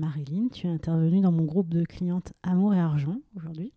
Marilyn, 0.00 0.48
tu 0.48 0.66
es 0.66 0.70
intervenue 0.70 1.20
dans 1.20 1.30
mon 1.30 1.44
groupe 1.44 1.68
de 1.68 1.84
clientes 1.84 2.32
Amour 2.42 2.74
et 2.74 2.80
Argent 2.80 3.20
aujourd'hui 3.36 3.72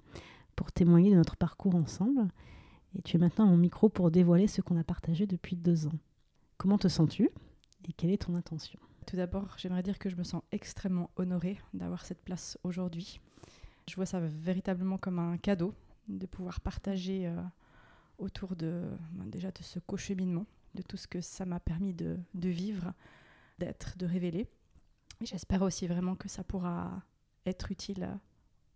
pour 0.55 0.71
témoigner 0.71 1.11
de 1.11 1.15
notre 1.15 1.37
parcours 1.37 1.75
ensemble. 1.75 2.27
Et 2.95 3.03
tu 3.03 3.17
es 3.17 3.19
maintenant 3.19 3.45
à 3.45 3.49
mon 3.49 3.57
micro 3.57 3.87
pour 3.87 4.09
dévoiler 4.09 4.47
ce 4.47 4.61
qu'on 4.61 4.79
a 4.79 4.83
partagé 4.83 5.27
depuis 5.27 5.55
deux 5.55 5.85
ans. 5.85 5.99
Comment 6.57 6.79
te 6.79 6.87
sens-tu 6.87 7.29
et 7.87 7.93
quelle 7.93 8.09
est 8.09 8.25
ton 8.25 8.33
intention? 8.33 8.79
Tout 9.05 9.15
d'abord, 9.15 9.53
j'aimerais 9.57 9.83
dire 9.83 9.99
que 9.99 10.09
je 10.09 10.15
me 10.15 10.23
sens 10.23 10.41
extrêmement 10.51 11.11
honorée 11.17 11.59
d'avoir 11.75 12.03
cette 12.03 12.23
place 12.23 12.57
aujourd'hui. 12.63 13.19
Je 13.87 13.95
vois 13.95 14.07
ça 14.07 14.19
véritablement 14.19 14.97
comme 14.97 15.19
un 15.19 15.37
cadeau 15.37 15.75
de 16.07 16.25
pouvoir 16.25 16.61
partager 16.61 17.27
euh, 17.27 17.39
autour 18.17 18.55
de 18.55 18.85
ben, 19.11 19.29
déjà 19.29 19.51
de 19.51 19.61
ce 19.61 19.77
co-cheminement, 19.77 20.47
de 20.73 20.81
tout 20.81 20.97
ce 20.97 21.07
que 21.07 21.21
ça 21.21 21.45
m'a 21.45 21.59
permis 21.59 21.93
de, 21.93 22.17
de 22.33 22.49
vivre, 22.49 22.91
d'être, 23.59 23.99
de 23.99 24.07
révéler. 24.07 24.47
J'espère 25.21 25.63
aussi 25.63 25.87
vraiment 25.87 26.15
que 26.15 26.29
ça 26.29 26.43
pourra 26.43 27.01
être 27.45 27.71
utile 27.71 28.07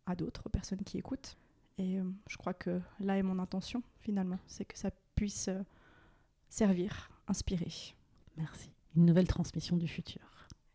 à, 0.06 0.16
d'autres 0.16 0.50
personnes 0.50 0.84
qui 0.84 0.98
écoutent. 0.98 1.38
Et 1.78 2.00
euh, 2.00 2.04
je 2.28 2.38
crois 2.38 2.54
que 2.54 2.82
là 3.00 3.18
est 3.18 3.24
mon 3.24 3.40
intention 3.40 3.82
finalement, 4.02 4.40
c'est 4.48 4.66
que 4.66 4.78
ça 4.78 4.92
puisse 5.16 5.48
euh, 5.48 5.62
servir, 6.50 7.10
inspirer. 7.28 7.72
Merci. 8.38 8.72
Une 8.96 9.06
nouvelle 9.06 9.28
transmission 9.28 9.78
du 9.78 9.88
futur. 9.88 10.22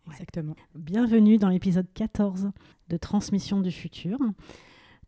Ouais. 0.06 0.12
Exactement. 0.14 0.55
Bienvenue 0.75 1.37
dans 1.37 1.48
l'épisode 1.48 1.92
14 1.92 2.50
de 2.89 2.97
Transmission 2.97 3.61
du 3.61 3.72
futur, 3.72 4.19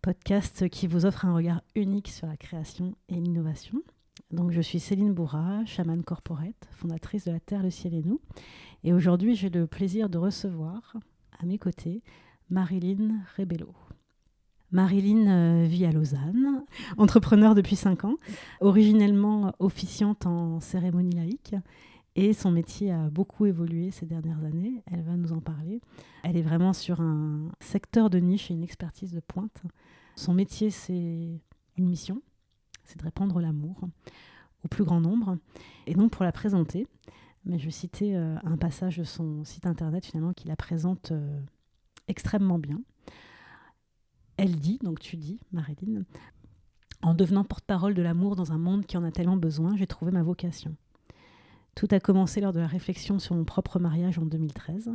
podcast 0.02 0.68
qui 0.68 0.86
vous 0.86 1.06
offre 1.06 1.24
un 1.24 1.34
regard 1.34 1.62
unique 1.74 2.08
sur 2.08 2.26
la 2.26 2.36
création 2.36 2.94
et 3.08 3.14
l'innovation. 3.14 3.82
Donc, 4.30 4.50
je 4.50 4.60
suis 4.60 4.78
Céline 4.78 5.14
Bourra, 5.14 5.64
chamane 5.64 6.02
corporate, 6.02 6.68
fondatrice 6.72 7.24
de 7.24 7.30
La 7.30 7.40
Terre, 7.40 7.62
le 7.62 7.70
Ciel 7.70 7.94
et 7.94 8.02
nous. 8.02 8.20
Et 8.84 8.92
aujourd'hui, 8.92 9.34
j'ai 9.34 9.48
le 9.48 9.66
plaisir 9.66 10.10
de 10.10 10.18
recevoir 10.18 10.96
à 11.38 11.46
mes 11.46 11.58
côtés 11.58 12.02
Marilyn 12.50 13.20
Rebello. 13.36 13.74
Marilyn 14.70 15.28
euh, 15.28 15.66
vit 15.66 15.86
à 15.86 15.92
Lausanne, 15.92 16.62
entrepreneur 16.98 17.54
depuis 17.54 17.76
5 17.76 18.04
ans, 18.04 18.16
originellement 18.60 19.54
officiante 19.60 20.26
en 20.26 20.60
cérémonie 20.60 21.16
laïque. 21.16 21.54
Et 22.14 22.32
son 22.32 22.50
métier 22.50 22.90
a 22.90 23.08
beaucoup 23.08 23.46
évolué 23.46 23.90
ces 23.92 24.04
dernières 24.04 24.44
années. 24.44 24.82
Elle 24.90 25.02
va 25.02 25.16
nous 25.16 25.32
en 25.32 25.40
parler. 25.40 25.80
Elle 26.24 26.36
est 26.36 26.42
vraiment 26.42 26.72
sur 26.72 27.00
un 27.00 27.48
secteur 27.60 28.10
de 28.10 28.18
niche 28.18 28.50
et 28.50 28.54
une 28.54 28.64
expertise 28.64 29.12
de 29.12 29.20
pointe. 29.20 29.62
Son 30.16 30.34
métier, 30.34 30.70
c'est 30.70 31.40
une 31.76 31.88
mission, 31.88 32.20
c'est 32.88 32.98
de 32.98 33.04
répandre 33.04 33.38
l'amour 33.40 33.80
au 34.64 34.68
plus 34.68 34.84
grand 34.84 35.00
nombre. 35.00 35.38
Et 35.86 35.94
donc, 35.94 36.10
pour 36.10 36.24
la 36.24 36.32
présenter, 36.32 36.86
mais 37.44 37.58
je 37.58 37.70
citer 37.70 38.16
euh, 38.16 38.36
un 38.42 38.56
passage 38.56 38.96
de 38.98 39.04
son 39.04 39.44
site 39.44 39.66
internet 39.66 40.04
finalement 40.04 40.32
qui 40.32 40.48
la 40.48 40.56
présente 40.56 41.12
euh, 41.12 41.40
extrêmement 42.08 42.58
bien. 42.58 42.80
Elle 44.36 44.56
dit, 44.56 44.78
donc 44.82 45.00
tu 45.00 45.16
dis, 45.16 45.38
Marilyn, 45.52 46.02
en 47.02 47.14
devenant 47.14 47.44
porte-parole 47.44 47.94
de 47.94 48.02
l'amour 48.02 48.36
dans 48.36 48.52
un 48.52 48.58
monde 48.58 48.86
qui 48.86 48.96
en 48.96 49.04
a 49.04 49.10
tellement 49.10 49.36
besoin, 49.36 49.76
j'ai 49.76 49.86
trouvé 49.86 50.12
ma 50.12 50.22
vocation. 50.22 50.74
Tout 51.74 51.88
a 51.90 52.00
commencé 52.00 52.40
lors 52.40 52.52
de 52.52 52.60
la 52.60 52.66
réflexion 52.66 53.18
sur 53.18 53.34
mon 53.34 53.44
propre 53.44 53.78
mariage 53.78 54.18
en 54.18 54.26
2013. 54.26 54.90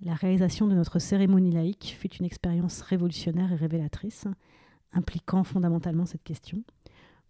La 0.00 0.14
réalisation 0.14 0.68
de 0.68 0.74
notre 0.74 0.98
cérémonie 0.98 1.50
laïque 1.50 1.96
fut 1.98 2.14
une 2.14 2.24
expérience 2.24 2.80
révolutionnaire 2.82 3.52
et 3.52 3.56
révélatrice, 3.56 4.26
impliquant 4.92 5.44
fondamentalement 5.44 6.06
cette 6.06 6.22
question. 6.22 6.62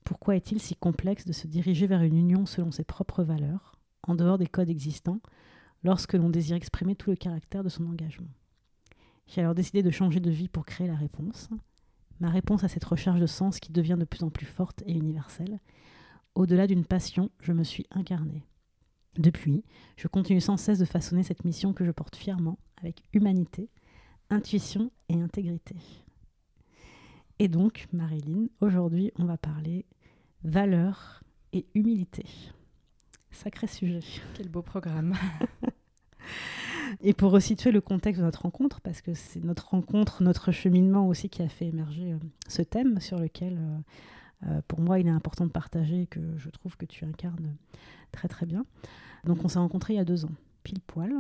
Pourquoi 0.09 0.37
est-il 0.37 0.59
si 0.59 0.75
complexe 0.75 1.27
de 1.27 1.35
se 1.35 1.47
diriger 1.47 1.87
vers 1.87 2.01
une 2.01 2.17
union 2.17 2.47
selon 2.47 2.71
ses 2.71 2.83
propres 2.83 3.23
valeurs, 3.23 3.77
en 4.05 4.15
dehors 4.15 4.39
des 4.39 4.47
codes 4.47 4.71
existants, 4.71 5.21
lorsque 5.85 6.15
l'on 6.15 6.31
désire 6.31 6.57
exprimer 6.57 6.95
tout 6.97 7.11
le 7.11 7.17
caractère 7.17 7.63
de 7.63 7.69
son 7.69 7.85
engagement? 7.85 8.31
J'ai 9.27 9.43
alors 9.43 9.55
décidé 9.55 9.83
de 9.83 9.91
changer 9.91 10.21
de 10.21 10.31
vie 10.31 10.49
pour 10.49 10.65
créer 10.65 10.87
la 10.87 10.95
réponse. 10.95 11.51
Ma 12.21 12.31
réponse 12.31 12.65
à 12.65 12.69
cette 12.69 12.87
recherche 12.87 13.21
de 13.21 13.27
sens 13.27 13.61
qui 13.61 13.71
devient 13.71 13.99
de 14.01 14.07
plus 14.07 14.25
en 14.25 14.31
plus 14.31 14.47
forte 14.47 14.83
et 14.87 14.95
universelle. 14.95 15.61
Au-delà 16.35 16.67
d'une 16.67 16.87
passion, 16.87 17.31
je 17.43 17.53
me 17.53 17.63
suis 17.63 17.85
incarnée. 17.91 18.47
Depuis, 19.19 19.63
je 19.99 20.09
continue 20.09 20.41
sans 20.41 20.57
cesse 20.57 20.79
de 20.79 20.87
façonner 20.87 21.23
cette 21.23 21.45
mission 21.45 21.75
que 21.75 21.85
je 21.85 21.91
porte 21.91 22.17
fièrement 22.17 22.59
avec 22.79 23.03
humanité, 23.13 23.69
intuition 24.31 24.91
et 25.11 25.21
intégrité. 25.21 25.77
Et 27.41 27.49
donc, 27.49 27.87
Marilyn, 27.93 28.47
aujourd'hui, 28.61 29.13
on 29.17 29.25
va 29.25 29.37
parler 29.37 29.85
valeur 30.45 31.23
et 31.53 31.67
humilité. 31.75 32.25
Sacré 33.31 33.67
sujet. 33.67 34.01
Quel 34.35 34.49
beau 34.49 34.63
programme. 34.63 35.15
et 37.01 37.13
pour 37.13 37.33
resituer 37.33 37.71
le 37.71 37.81
contexte 37.81 38.21
de 38.21 38.25
notre 38.25 38.43
rencontre, 38.43 38.81
parce 38.81 39.01
que 39.01 39.15
c'est 39.15 39.43
notre 39.45 39.69
rencontre, 39.71 40.23
notre 40.23 40.53
cheminement 40.53 41.09
aussi 41.09 41.29
qui 41.29 41.43
a 41.43 41.49
fait 41.49 41.67
émerger 41.67 42.13
euh, 42.13 42.19
ce 42.49 42.63
thème 42.63 43.01
sur 43.01 43.19
lequel, 43.19 43.59
euh, 43.59 44.49
euh, 44.49 44.61
pour 44.69 44.81
moi, 44.81 44.99
il 44.99 45.07
est 45.07 45.11
important 45.11 45.47
de 45.47 45.51
partager 45.51 46.03
et 46.03 46.07
que 46.07 46.21
je 46.37 46.51
trouve 46.51 46.77
que 46.77 46.87
tu 46.87 47.05
incarnes 47.05 47.57
très 48.13 48.29
très 48.29 48.47
bien. 48.47 48.65
Donc 49.25 49.45
on 49.45 49.49
s'est 49.49 49.59
rencontrés 49.59 49.95
il 49.95 49.97
y 49.97 50.01
a 50.01 50.05
deux 50.05 50.25
ans, 50.25 50.35
pile 50.63 50.81
poil, 50.81 51.13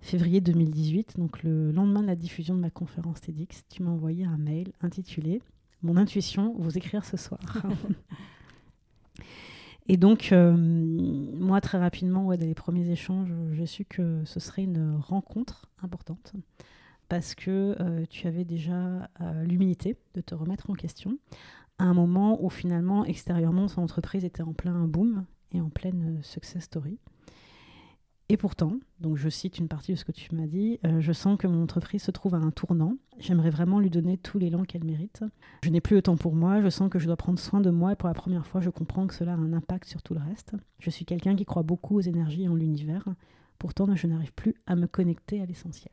février 0.00 0.40
2018, 0.40 1.18
donc 1.18 1.42
le 1.42 1.72
lendemain 1.72 2.02
de 2.02 2.06
la 2.06 2.16
diffusion 2.16 2.54
de 2.54 2.60
ma 2.60 2.70
conférence 2.70 3.20
TEDx, 3.20 3.64
tu 3.68 3.82
m'as 3.82 3.90
envoyé 3.90 4.24
un 4.24 4.38
mail 4.38 4.72
intitulé 4.80 5.42
Mon 5.82 5.96
intuition, 5.96 6.54
vous 6.58 6.78
écrire 6.78 7.04
ce 7.04 7.16
soir. 7.16 7.40
Et 9.88 9.96
donc, 9.96 10.32
euh, 10.32 10.54
moi, 10.54 11.60
très 11.62 11.78
rapidement, 11.78 12.26
ouais, 12.26 12.36
dans 12.36 12.46
les 12.46 12.54
premiers 12.54 12.90
échanges, 12.90 13.32
j'ai 13.52 13.66
su 13.66 13.86
que 13.86 14.22
ce 14.26 14.38
serait 14.38 14.64
une 14.64 14.96
rencontre 14.96 15.70
importante 15.82 16.34
parce 17.08 17.34
que 17.34 17.74
euh, 17.80 18.04
tu 18.10 18.26
avais 18.26 18.44
déjà 18.44 19.08
euh, 19.22 19.44
l'humilité 19.44 19.96
de 20.14 20.20
te 20.20 20.34
remettre 20.34 20.68
en 20.68 20.74
question 20.74 21.18
à 21.78 21.84
un 21.84 21.94
moment 21.94 22.44
où 22.44 22.50
finalement, 22.50 23.06
extérieurement, 23.06 23.66
son 23.66 23.80
entreprise 23.80 24.26
était 24.26 24.42
en 24.42 24.52
plein 24.52 24.86
boom 24.86 25.24
et 25.52 25.60
en 25.62 25.70
pleine 25.70 26.18
success 26.22 26.64
story. 26.64 26.98
Et 28.30 28.36
pourtant, 28.36 28.72
donc 29.00 29.16
je 29.16 29.30
cite 29.30 29.58
une 29.58 29.68
partie 29.68 29.92
de 29.92 29.96
ce 29.96 30.04
que 30.04 30.12
tu 30.12 30.34
m'as 30.34 30.46
dit, 30.46 30.78
euh, 30.84 31.00
je 31.00 31.12
sens 31.12 31.38
que 31.38 31.46
mon 31.46 31.62
entreprise 31.62 32.02
se 32.02 32.10
trouve 32.10 32.34
à 32.34 32.38
un 32.38 32.50
tournant. 32.50 32.96
J'aimerais 33.18 33.48
vraiment 33.48 33.80
lui 33.80 33.88
donner 33.88 34.18
tout 34.18 34.38
l'élan 34.38 34.64
qu'elle 34.64 34.84
mérite. 34.84 35.24
Je 35.64 35.70
n'ai 35.70 35.80
plus 35.80 35.96
le 35.96 36.02
temps 36.02 36.16
pour 36.18 36.34
moi, 36.34 36.60
je 36.60 36.68
sens 36.68 36.90
que 36.90 36.98
je 36.98 37.06
dois 37.06 37.16
prendre 37.16 37.38
soin 37.38 37.62
de 37.62 37.70
moi 37.70 37.92
et 37.92 37.96
pour 37.96 38.08
la 38.08 38.14
première 38.14 38.46
fois, 38.46 38.60
je 38.60 38.68
comprends 38.68 39.06
que 39.06 39.14
cela 39.14 39.32
a 39.32 39.36
un 39.36 39.54
impact 39.54 39.86
sur 39.86 40.02
tout 40.02 40.12
le 40.12 40.20
reste. 40.20 40.52
Je 40.78 40.90
suis 40.90 41.06
quelqu'un 41.06 41.34
qui 41.36 41.46
croit 41.46 41.62
beaucoup 41.62 41.96
aux 41.96 42.02
énergies 42.02 42.44
et 42.44 42.48
en 42.48 42.54
l'univers. 42.54 43.04
Pourtant, 43.58 43.94
je 43.94 44.06
n'arrive 44.06 44.34
plus 44.34 44.54
à 44.66 44.76
me 44.76 44.86
connecter 44.86 45.40
à 45.40 45.46
l'essentiel. 45.46 45.92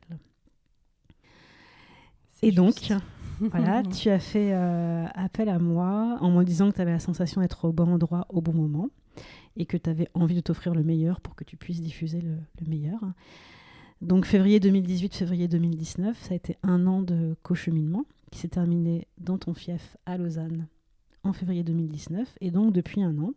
Et 2.42 2.52
juste. 2.52 2.56
donc, 2.56 2.92
voilà, 3.50 3.82
tu 3.82 4.10
as 4.10 4.18
fait 4.18 4.52
euh, 4.52 5.06
appel 5.14 5.48
à 5.48 5.58
moi 5.58 6.18
en 6.20 6.30
me 6.30 6.44
disant 6.44 6.70
que 6.70 6.76
tu 6.76 6.82
avais 6.82 6.92
la 6.92 6.98
sensation 6.98 7.40
d'être 7.40 7.64
au 7.64 7.72
bon 7.72 7.88
endroit 7.88 8.26
au 8.28 8.42
bon 8.42 8.52
moment 8.52 8.90
et 9.56 9.66
que 9.66 9.76
tu 9.76 9.88
avais 9.90 10.08
envie 10.14 10.34
de 10.34 10.40
t'offrir 10.40 10.74
le 10.74 10.82
meilleur 10.82 11.20
pour 11.20 11.34
que 11.34 11.44
tu 11.44 11.56
puisses 11.56 11.80
diffuser 11.80 12.20
le, 12.20 12.36
le, 12.60 12.66
meilleur. 12.66 13.00
Donc 14.02 14.26
février 14.26 14.60
2018, 14.60 15.14
février 15.14 15.48
2019, 15.48 16.20
ça 16.22 16.32
a 16.32 16.36
été 16.36 16.56
un 16.62 16.86
an 16.86 17.02
de 17.02 17.36
co-cheminement 17.42 18.04
qui 18.30 18.38
s'est 18.40 18.48
terminé 18.48 19.06
dans 19.18 19.38
ton 19.38 19.54
fief 19.54 19.96
à 20.04 20.18
Lausanne 20.18 20.66
en 21.22 21.32
février 21.32 21.62
2019. 21.62 22.36
Et 22.40 22.50
donc 22.50 22.72
depuis 22.72 23.02
un 23.02 23.16
an, 23.18 23.32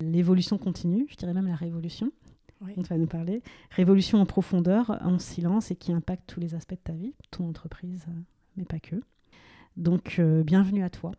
l'évolution 0.00 0.58
continue, 0.58 1.06
je 1.10 1.16
dirais 1.16 1.34
même 1.34 1.48
la 1.48 1.56
révolution. 1.56 2.12
Oui. 2.60 2.72
tu 2.74 2.82
vas 2.82 2.98
nous 2.98 3.06
parler. 3.06 3.40
Révolution 3.70 4.20
en 4.20 4.26
profondeur, 4.26 4.98
en 5.02 5.20
silence 5.20 5.70
et 5.70 5.76
qui 5.76 5.92
impacte 5.92 6.24
tous 6.26 6.40
les 6.40 6.56
aspects 6.56 6.72
de 6.72 6.80
ta 6.82 6.92
vie, 6.92 7.14
ton 7.30 7.48
entreprise, 7.48 8.04
euh, 8.08 8.20
mais 8.56 8.64
pas 8.64 8.80
que. 8.80 8.96
Donc, 9.78 10.16
euh, 10.18 10.42
bienvenue 10.42 10.82
à 10.82 10.90
toi. 10.90 11.12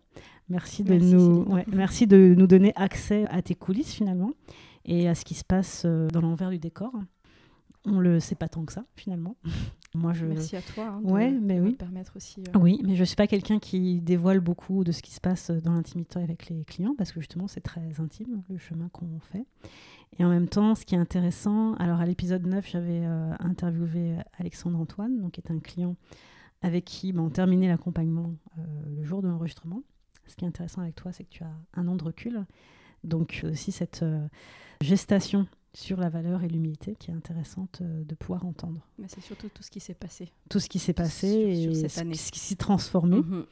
Merci 0.50 0.84
de, 0.84 0.92
Merci, 0.94 1.14
nous, 1.16 1.44
ouais, 1.44 1.66
merci 1.72 2.08
de 2.08 2.34
nous 2.38 2.46
donner 2.48 2.74
accès 2.76 3.26
à 3.30 3.42
tes 3.42 3.56
coulisses 3.56 3.94
finalement 3.94 4.32
et 4.86 5.08
à 5.08 5.16
ce 5.16 5.24
qui 5.24 5.34
se 5.34 5.46
passe 5.46 5.84
euh, 5.86 6.08
dans 6.10 6.20
l'envers 6.22 6.50
du 6.50 6.60
décor. 6.60 6.92
On 7.86 8.00
le 8.00 8.20
sait 8.20 8.36
pas 8.36 8.50
tant 8.50 8.66
que 8.66 8.74
ça 8.74 8.84
finalement. 8.96 9.38
Moi, 9.96 10.12
je, 10.14 10.26
Merci 10.26 10.56
à 10.58 10.62
toi 10.62 10.86
hein, 10.88 11.02
de, 11.02 11.10
Ouais, 11.12 11.32
mais 11.32 11.56
de 11.56 11.62
me 11.62 11.68
oui. 11.68 11.74
permettre 11.76 12.14
aussi. 12.18 12.42
euh, 12.42 12.60
oui, 12.60 12.82
mais 12.84 12.96
je 12.96 13.00
ne 13.00 13.06
suis 13.06 13.16
pas 13.16 13.28
quelqu'un 13.28 13.60
qui 13.60 14.02
dévoile 14.02 14.40
beaucoup 14.42 14.84
de 14.84 14.92
ce 14.92 15.02
qui 15.02 15.12
se 15.12 15.22
passe 15.22 15.50
dans 15.52 15.74
l'intimité 15.74 16.20
avec 16.20 16.50
les 16.50 16.66
clients 16.66 16.94
parce 16.98 17.12
que 17.14 17.22
justement 17.22 17.48
c'est 17.48 17.62
très 17.62 18.00
intime 18.00 18.44
le 18.50 18.58
chemin 18.58 18.90
qu'on 18.90 19.20
fait. 19.32 19.46
Et 20.20 20.26
en 20.26 20.30
même 20.30 20.48
temps, 20.50 20.76
ce 20.76 20.86
qui 20.86 20.96
est 20.96 21.00
intéressant, 21.00 21.74
alors 21.76 22.02
à 22.02 22.06
l'épisode 22.06 22.46
9, 22.46 22.68
j'avais 22.70 23.02
euh, 23.06 23.32
interviewé 23.40 24.16
Alexandre 24.38 24.78
Antoine, 24.80 25.18
donc 25.22 25.32
qui 25.34 25.42
est 25.42 25.52
un 25.52 25.60
client 25.60 25.96
avec 26.62 26.86
qui 26.86 27.14
ben, 27.14 27.22
on 27.22 27.30
terminait 27.30 27.68
l'accompagnement 27.68 28.34
euh, 28.58 28.62
le 28.96 29.04
jour 29.04 29.22
de 29.22 29.28
l'enregistrement. 29.28 29.82
Ce 30.28 30.36
qui 30.36 30.46
est 30.46 30.48
intéressant 30.48 30.82
avec 30.82 30.96
toi, 30.96 31.12
c'est 31.12 31.24
que 31.24 31.30
tu 31.30 31.44
as 31.44 31.54
un 31.74 31.88
an 31.88 31.96
de 31.96 32.04
recul. 32.04 32.46
Donc 33.04 33.46
aussi 33.50 33.72
cette 33.72 34.04
euh, 34.04 34.28
gestation 34.82 35.48
sur 35.74 36.00
la 36.00 36.10
valeur 36.10 36.44
et 36.44 36.48
l'humilité 36.50 36.96
qui 36.96 37.12
est 37.12 37.14
intéressante 37.14 37.80
euh, 37.82 38.04
de 38.04 38.16
pouvoir 38.16 38.46
entendre. 38.46 38.82
Mais 38.98 39.08
c'est 39.08 39.22
surtout 39.22 39.48
tout 39.54 39.64
ce 39.64 39.72
qui 39.72 39.80
s'est 39.80 39.94
passé. 39.94 40.30
Tout 40.50 40.60
ce 40.60 40.68
qui 40.68 40.80
s'est 40.80 40.94
passé 40.94 41.56
Sur- 41.56 41.62
sur 41.64 41.72
et 41.72 41.76
cette 41.76 41.92
ce- 41.92 42.00
année. 42.02 42.16
ce 42.16 42.32
qui 42.32 42.40
s'est 42.40 42.56
transformé 42.56 43.18
Mhm. 43.22 43.46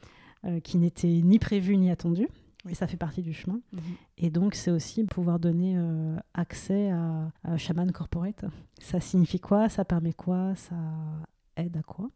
euh, 0.44 0.60
qui 0.60 0.76
n'était 0.78 1.08
ni 1.22 1.38
prévu 1.38 1.76
ni 1.76 1.90
attendu. 1.90 2.28
Et 2.68 2.74
ça 2.74 2.86
fait 2.86 2.96
partie 2.98 3.22
du 3.22 3.32
chemin. 3.32 3.60
Mhm. 3.72 3.80
Et 4.18 4.30
donc, 4.30 4.54
c'est 4.54 4.70
aussi 4.72 5.04
pouvoir 5.04 5.38
donner 5.38 5.76
euh, 5.78 6.16
accès 6.34 6.90
à, 6.90 7.30
à 7.44 7.56
Shaman 7.56 7.90
Corporate. 7.92 8.44
Ça 8.78 9.00
signifie 9.00 9.40
quoi? 9.40 9.68
Ça 9.70 9.84
permet 9.86 10.12
quoi? 10.12 10.54
Ça 10.56 10.74
aide 11.56 11.76
à 11.78 11.82
quoi? 11.82 12.10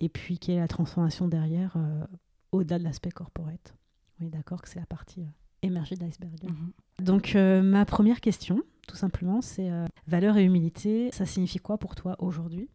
Et 0.00 0.08
puis, 0.08 0.38
quelle 0.38 0.56
est 0.56 0.60
la 0.60 0.68
transformation 0.68 1.28
derrière, 1.28 1.74
euh, 1.76 2.04
au-delà 2.52 2.78
de 2.78 2.84
l'aspect 2.84 3.10
corporate 3.10 3.74
On 4.20 4.26
est 4.26 4.30
d'accord 4.30 4.62
que 4.62 4.68
c'est 4.68 4.80
la 4.80 4.86
partie 4.86 5.20
euh, 5.20 5.26
émergée 5.62 5.94
de 5.94 6.00
l'iceberg. 6.00 6.42
Mhm. 6.42 6.72
Donc, 7.04 7.36
euh, 7.36 7.62
ma 7.62 7.84
première 7.84 8.20
question, 8.20 8.62
tout 8.88 8.96
simplement, 8.96 9.42
c'est 9.42 9.70
valeur 10.06 10.38
et 10.38 10.44
humilité, 10.44 11.10
ça 11.12 11.26
signifie 11.26 11.58
quoi 11.58 11.78
pour 11.78 11.94
toi 11.94 12.16
aujourd'hui? 12.18 12.68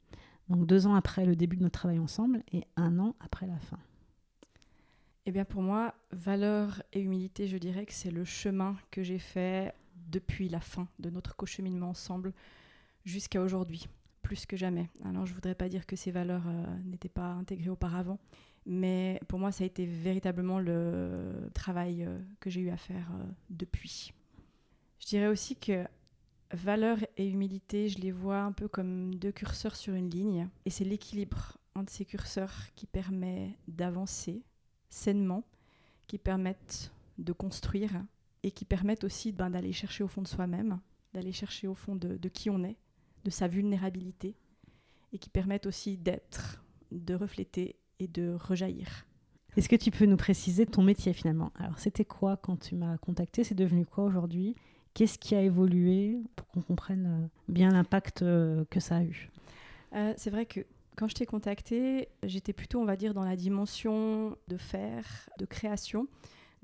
Donc, 0.50 0.68
deux 0.68 0.86
ans 0.86 0.96
après 0.96 1.26
le 1.26 1.36
début 1.36 1.58
de 1.58 1.64
notre 1.64 1.80
travail 1.80 2.00
ensemble 2.00 2.44
et 2.54 2.64
un 2.76 3.00
an 3.00 3.16
après 3.20 3.48
la 3.48 3.58
fin. 3.58 3.80
Eh 5.26 5.32
bien 5.32 5.44
pour 5.44 5.64
moi, 5.64 5.96
valeur 6.12 6.84
et 6.94 7.02
humilité, 7.02 7.48
je 7.48 7.58
dirais 7.58 7.88
que 7.88 7.94
c'est 7.94 8.12
le 8.12 8.26
chemin 8.26 8.76
que 8.92 9.02
j'ai 9.02 9.18
fait 9.18 9.74
depuis 10.08 10.50
la 10.50 10.60
fin 10.60 10.88
de 11.00 11.10
notre 11.10 11.36
co-cheminement 11.36 11.90
ensemble 11.90 12.32
jusqu'à 13.06 13.42
aujourd'hui, 13.42 13.88
plus 14.26 14.48
que 14.48 14.58
jamais. 14.58 14.90
Alors 15.04 15.28
je 15.28 15.36
voudrais 15.36 15.54
pas 15.54 15.70
dire 15.70 15.86
que 15.86 15.96
ces 15.96 16.10
valeurs 16.10 16.48
euh, 16.48 16.66
n'étaient 16.84 17.10
pas 17.10 17.34
intégrées 17.34 17.70
auparavant, 17.70 18.18
mais 18.66 19.22
pour 19.28 19.38
moi 19.38 19.52
ça 19.52 19.64
a 19.64 19.68
été 19.68 19.86
véritablement 19.86 20.58
le 20.58 21.52
travail 21.54 22.04
euh, 22.04 22.18
que 22.40 22.50
j'ai 22.50 22.62
eu 22.62 22.70
à 22.72 22.78
faire 22.78 23.08
euh, 23.14 23.24
depuis. 23.52 24.14
Je 25.00 25.06
dirais 25.06 25.28
aussi 25.28 25.56
que 25.56 25.86
valeur 26.52 26.98
et 27.18 27.30
humilité, 27.30 27.88
je 27.88 28.00
les 28.00 28.12
vois 28.12 28.40
un 28.40 28.52
peu 28.52 28.68
comme 28.68 29.14
deux 29.14 29.32
curseurs 29.32 29.76
sur 29.76 29.94
une 29.94 30.10
ligne, 30.10 30.50
et 30.66 30.72
c'est 30.72 30.86
l'équilibre 30.86 31.60
entre 31.76 31.92
ces 31.92 32.06
curseurs 32.06 32.56
qui 32.76 32.88
permet 32.88 33.56
d'avancer 33.68 34.42
sainement, 34.90 35.44
qui 36.08 36.18
permettent 36.18 36.92
de 37.20 37.32
construire 37.32 37.92
et 38.42 38.50
qui 38.50 38.66
permettent 38.66 39.04
aussi 39.04 39.32
ben, 39.32 39.52
d'aller 39.52 39.72
chercher 39.72 40.04
au 40.04 40.08
fond 40.08 40.24
de 40.24 40.28
soi-même, 40.28 40.80
d'aller 41.14 41.32
chercher 41.32 41.68
au 41.68 41.76
fond 41.76 41.96
de 41.96 42.30
qui 42.30 42.50
on 42.50 42.64
est, 42.64 42.78
de 43.26 43.30
sa 43.32 43.48
vulnérabilité, 43.48 44.36
et 45.12 45.18
qui 45.18 45.30
permettent 45.30 45.66
aussi 45.66 45.98
d'être, 45.98 46.64
de 46.92 47.14
refléter 47.16 47.76
et 48.00 48.08
de 48.08 48.36
rejaillir. 48.40 49.06
Est-ce 49.58 49.70
que 49.70 49.76
tu 49.76 49.90
peux 49.90 50.06
nous 50.06 50.18
préciser 50.18 50.66
ton 50.66 50.84
métier 50.84 51.14
finalement? 51.14 51.52
Alors, 51.58 51.80
c'était 51.80 52.06
quoi 52.06 52.38
quand 52.38 52.58
tu 52.58 52.76
m'as 52.76 52.98
contacté? 52.98 53.44
C'est 53.44 53.56
devenu 53.56 53.86
quoi 53.86 54.04
aujourd'hui? 54.04 54.56
Qu'est-ce 54.94 55.18
qui 55.18 55.34
a 55.34 55.42
évolué 55.42 56.20
pour 56.36 56.48
qu'on 56.48 56.62
comprenne 56.62 57.06
euh, 57.08 57.28
bien 57.48 57.70
l'impact 57.70 58.22
euh, 58.22 58.66
que 58.70 58.80
ça 58.80 58.98
a 58.98 59.04
eu? 59.04 59.30
Euh, 59.94 60.14
c'est 60.18 60.30
vrai 60.30 60.46
que 60.46 60.62
quand 60.96 61.08
je 61.08 61.16
t'ai 61.16 61.26
contacté, 61.26 62.10
j'étais 62.24 62.54
plutôt, 62.54 62.80
on 62.80 62.86
va 62.86 62.96
dire, 62.96 63.14
dans 63.14 63.24
la 63.24 63.36
dimension 63.36 64.38
de 64.48 64.58
faire, 64.58 65.30
de 65.40 65.46
création. 65.46 66.08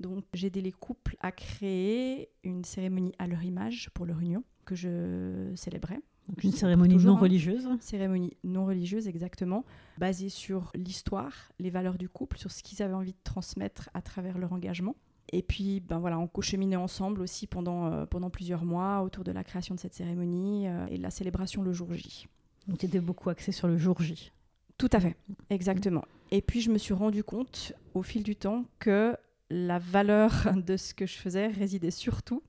Donc, 0.00 0.24
j'ai 0.34 0.46
aidé 0.48 0.60
les 0.60 0.72
couples 0.72 1.16
à 1.20 1.32
créer 1.32 2.30
une 2.44 2.64
cérémonie 2.64 3.14
à 3.18 3.26
leur 3.26 3.42
image 3.42 3.90
pour 3.94 4.06
leur 4.06 4.20
union 4.20 4.44
que 4.64 4.74
je 4.74 5.52
célébrais. 5.54 6.00
Donc, 6.28 6.42
Une 6.44 6.52
cérémonie 6.52 6.94
toujours, 6.94 7.12
non 7.12 7.16
hein. 7.18 7.22
religieuse 7.22 7.68
cérémonie 7.80 8.36
non 8.44 8.64
religieuse 8.64 9.08
exactement, 9.08 9.64
basée 9.98 10.28
sur 10.28 10.70
l'histoire, 10.74 11.50
les 11.58 11.70
valeurs 11.70 11.98
du 11.98 12.08
couple, 12.08 12.38
sur 12.38 12.50
ce 12.50 12.62
qu'ils 12.62 12.82
avaient 12.82 12.94
envie 12.94 13.12
de 13.12 13.18
transmettre 13.24 13.90
à 13.92 14.02
travers 14.02 14.38
leur 14.38 14.52
engagement. 14.52 14.94
Et 15.32 15.42
puis, 15.42 15.80
ben 15.80 15.98
voilà, 15.98 16.18
on 16.18 16.26
co-cheminait 16.26 16.76
ensemble 16.76 17.20
aussi 17.22 17.46
pendant, 17.46 17.86
euh, 17.86 18.06
pendant 18.06 18.30
plusieurs 18.30 18.64
mois 18.64 19.02
autour 19.02 19.24
de 19.24 19.32
la 19.32 19.44
création 19.44 19.74
de 19.74 19.80
cette 19.80 19.94
cérémonie 19.94 20.68
euh, 20.68 20.86
et 20.90 20.98
de 20.98 21.02
la 21.02 21.10
célébration 21.10 21.62
le 21.62 21.72
jour 21.72 21.92
J. 21.92 22.28
Donc, 22.68 22.78
tu 22.78 22.86
étais 22.86 23.00
beaucoup 23.00 23.30
axé 23.30 23.50
sur 23.50 23.66
le 23.66 23.76
jour 23.76 24.00
J. 24.00 24.30
Tout 24.78 24.90
à 24.92 25.00
fait, 25.00 25.16
exactement. 25.50 26.04
Et 26.30 26.40
puis, 26.42 26.60
je 26.60 26.70
me 26.70 26.78
suis 26.78 26.94
rendu 26.94 27.24
compte 27.24 27.72
au 27.94 28.02
fil 28.02 28.22
du 28.22 28.36
temps 28.36 28.64
que 28.78 29.16
la 29.50 29.78
valeur 29.78 30.52
de 30.56 30.76
ce 30.76 30.94
que 30.94 31.06
je 31.06 31.14
faisais 31.16 31.48
résidait 31.48 31.90
surtout 31.90 32.42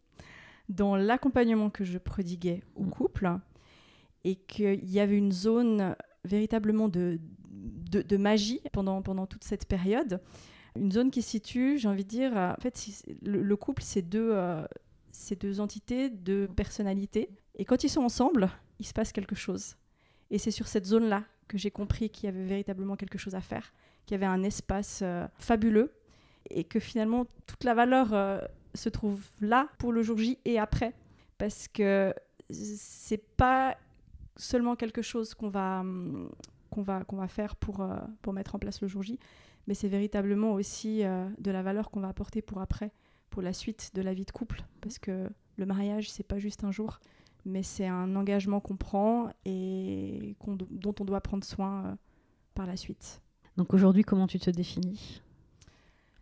dans 0.70 0.96
l'accompagnement 0.96 1.70
que 1.70 1.84
je 1.84 1.98
prodiguais 1.98 2.64
au 2.76 2.84
Mm. 2.84 2.90
couple 2.90 3.40
et 4.24 4.36
qu'il 4.36 4.90
y 4.90 5.00
avait 5.00 5.18
une 5.18 5.32
zone 5.32 5.96
véritablement 6.24 6.88
de, 6.88 7.20
de, 7.52 8.18
magie 8.18 8.62
pendant, 8.72 9.02
pendant 9.02 9.28
toute 9.28 9.44
cette 9.44 9.68
période. 9.68 10.22
Une 10.76 10.92
zone 10.92 11.12
qui 11.12 11.22
situe, 11.22 11.78
j'ai 11.78 11.88
envie 11.88 12.04
de 12.04 12.10
dire, 12.10 12.36
en 12.36 12.62
fait, 12.62 13.04
le, 13.22 13.42
le 13.42 13.56
couple, 13.56 13.84
c'est 13.84 14.02
deux, 14.02 14.32
euh, 14.32 14.66
deux 15.40 15.60
entités, 15.60 16.10
deux 16.10 16.48
personnalités. 16.48 17.30
Et 17.56 17.66
quand 17.66 17.84
ils 17.84 17.90
sont 17.90 18.02
ensemble, 18.02 18.50
il 18.80 18.86
se 18.86 18.94
passe 18.94 19.12
quelque 19.12 19.36
chose. 19.36 19.76
Et 20.32 20.38
c'est 20.38 20.52
sur 20.52 20.68
cette 20.68 20.86
zone-là 20.86 21.24
que 21.48 21.58
j'ai 21.58 21.72
compris 21.72 22.10
qu'il 22.10 22.26
y 22.26 22.30
avait 22.30 22.46
véritablement 22.46 22.96
quelque 22.96 23.18
chose 23.18 23.36
à 23.36 23.42
faire, 23.42 23.74
qu'il 24.06 24.16
y 24.16 24.18
avait 24.18 24.26
un 24.26 24.44
espace 24.44 25.02
euh, 25.04 25.28
fabuleux 25.38 25.94
et 26.50 26.64
que 26.64 26.80
finalement 26.80 27.26
toute 27.46 27.64
la 27.64 27.74
valeur 27.74 28.14
euh, 28.14 28.40
se 28.74 28.90
trouve 28.90 29.22
là 29.42 29.70
pour 29.78 29.92
le 29.92 30.02
jour 30.02 30.18
J 30.18 30.40
et 30.46 30.60
après. 30.60 30.94
Parce 31.38 31.68
que 31.68 32.14
c'est 32.50 33.24
pas 33.36 33.78
seulement 34.38 34.76
quelque 34.76 35.02
chose 35.02 35.34
qu'on 35.34 35.50
va, 35.50 35.84
qu'on 36.70 36.82
va, 36.82 37.04
qu'on 37.04 37.18
va 37.18 37.28
faire 37.28 37.56
pour, 37.56 37.82
euh, 37.82 37.98
pour 38.22 38.34
mettre 38.34 38.56
en 38.56 38.60
place 38.60 38.82
le 38.82 38.88
jour 38.88 39.04
J, 39.04 39.20
mais 39.68 39.74
c'est 39.74 39.88
véritablement 39.88 40.54
aussi 40.54 41.04
euh, 41.04 41.28
de 41.40 41.52
la 41.52 41.62
valeur 41.64 41.90
qu'on 41.92 42.00
va 42.02 42.10
apporter 42.10 42.42
pour 42.42 42.60
après, 42.62 42.92
pour 43.30 43.42
la 43.42 43.54
suite 43.54 43.92
de 43.94 44.02
la 44.02 44.14
vie 44.14 44.26
de 44.26 44.32
couple. 44.32 44.64
Parce 44.82 45.00
que 45.00 45.30
le 45.58 45.66
mariage, 45.66 46.10
c'est 46.12 46.24
pas 46.28 46.40
juste 46.40 46.64
un 46.64 46.72
jour, 46.72 47.00
mais 47.46 47.64
c'est 47.64 47.88
un 47.88 48.16
engagement 48.16 48.60
qu'on 48.60 48.76
prend 48.78 49.30
et 49.46 50.36
qu'on 50.40 50.56
dont 50.70 50.96
on 51.00 51.06
doit 51.06 51.22
prendre 51.22 51.44
soin 51.44 51.86
euh, 51.86 51.96
par 52.56 52.66
la 52.66 52.76
suite. 52.78 53.22
Donc, 53.58 53.74
aujourd'hui, 53.74 54.04
comment 54.04 54.26
tu 54.28 54.40
te 54.40 54.50
définis? 54.50 55.22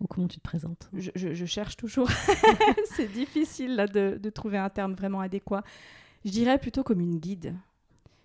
Ou 0.02 0.08
comment 0.08 0.28
tu 0.28 0.38
te 0.38 0.44
présentes? 0.44 0.90
Je, 0.94 1.12
je- 1.16 1.34
je 1.34 1.46
cherche 1.46 1.78
toujours. 1.78 2.10
c'est 2.96 3.08
difficile 3.12 3.76
là, 3.76 3.88
de, 3.88 4.18
de 4.22 4.30
trouver 4.32 4.58
un 4.58 4.70
terme 4.70 4.94
vraiment 4.96 5.22
adéquat. 5.22 5.64
Je 6.26 6.32
dirais 6.32 6.58
plutôt 6.58 6.84
comme 6.84 7.00
une 7.00 7.20
guide. 7.20 7.56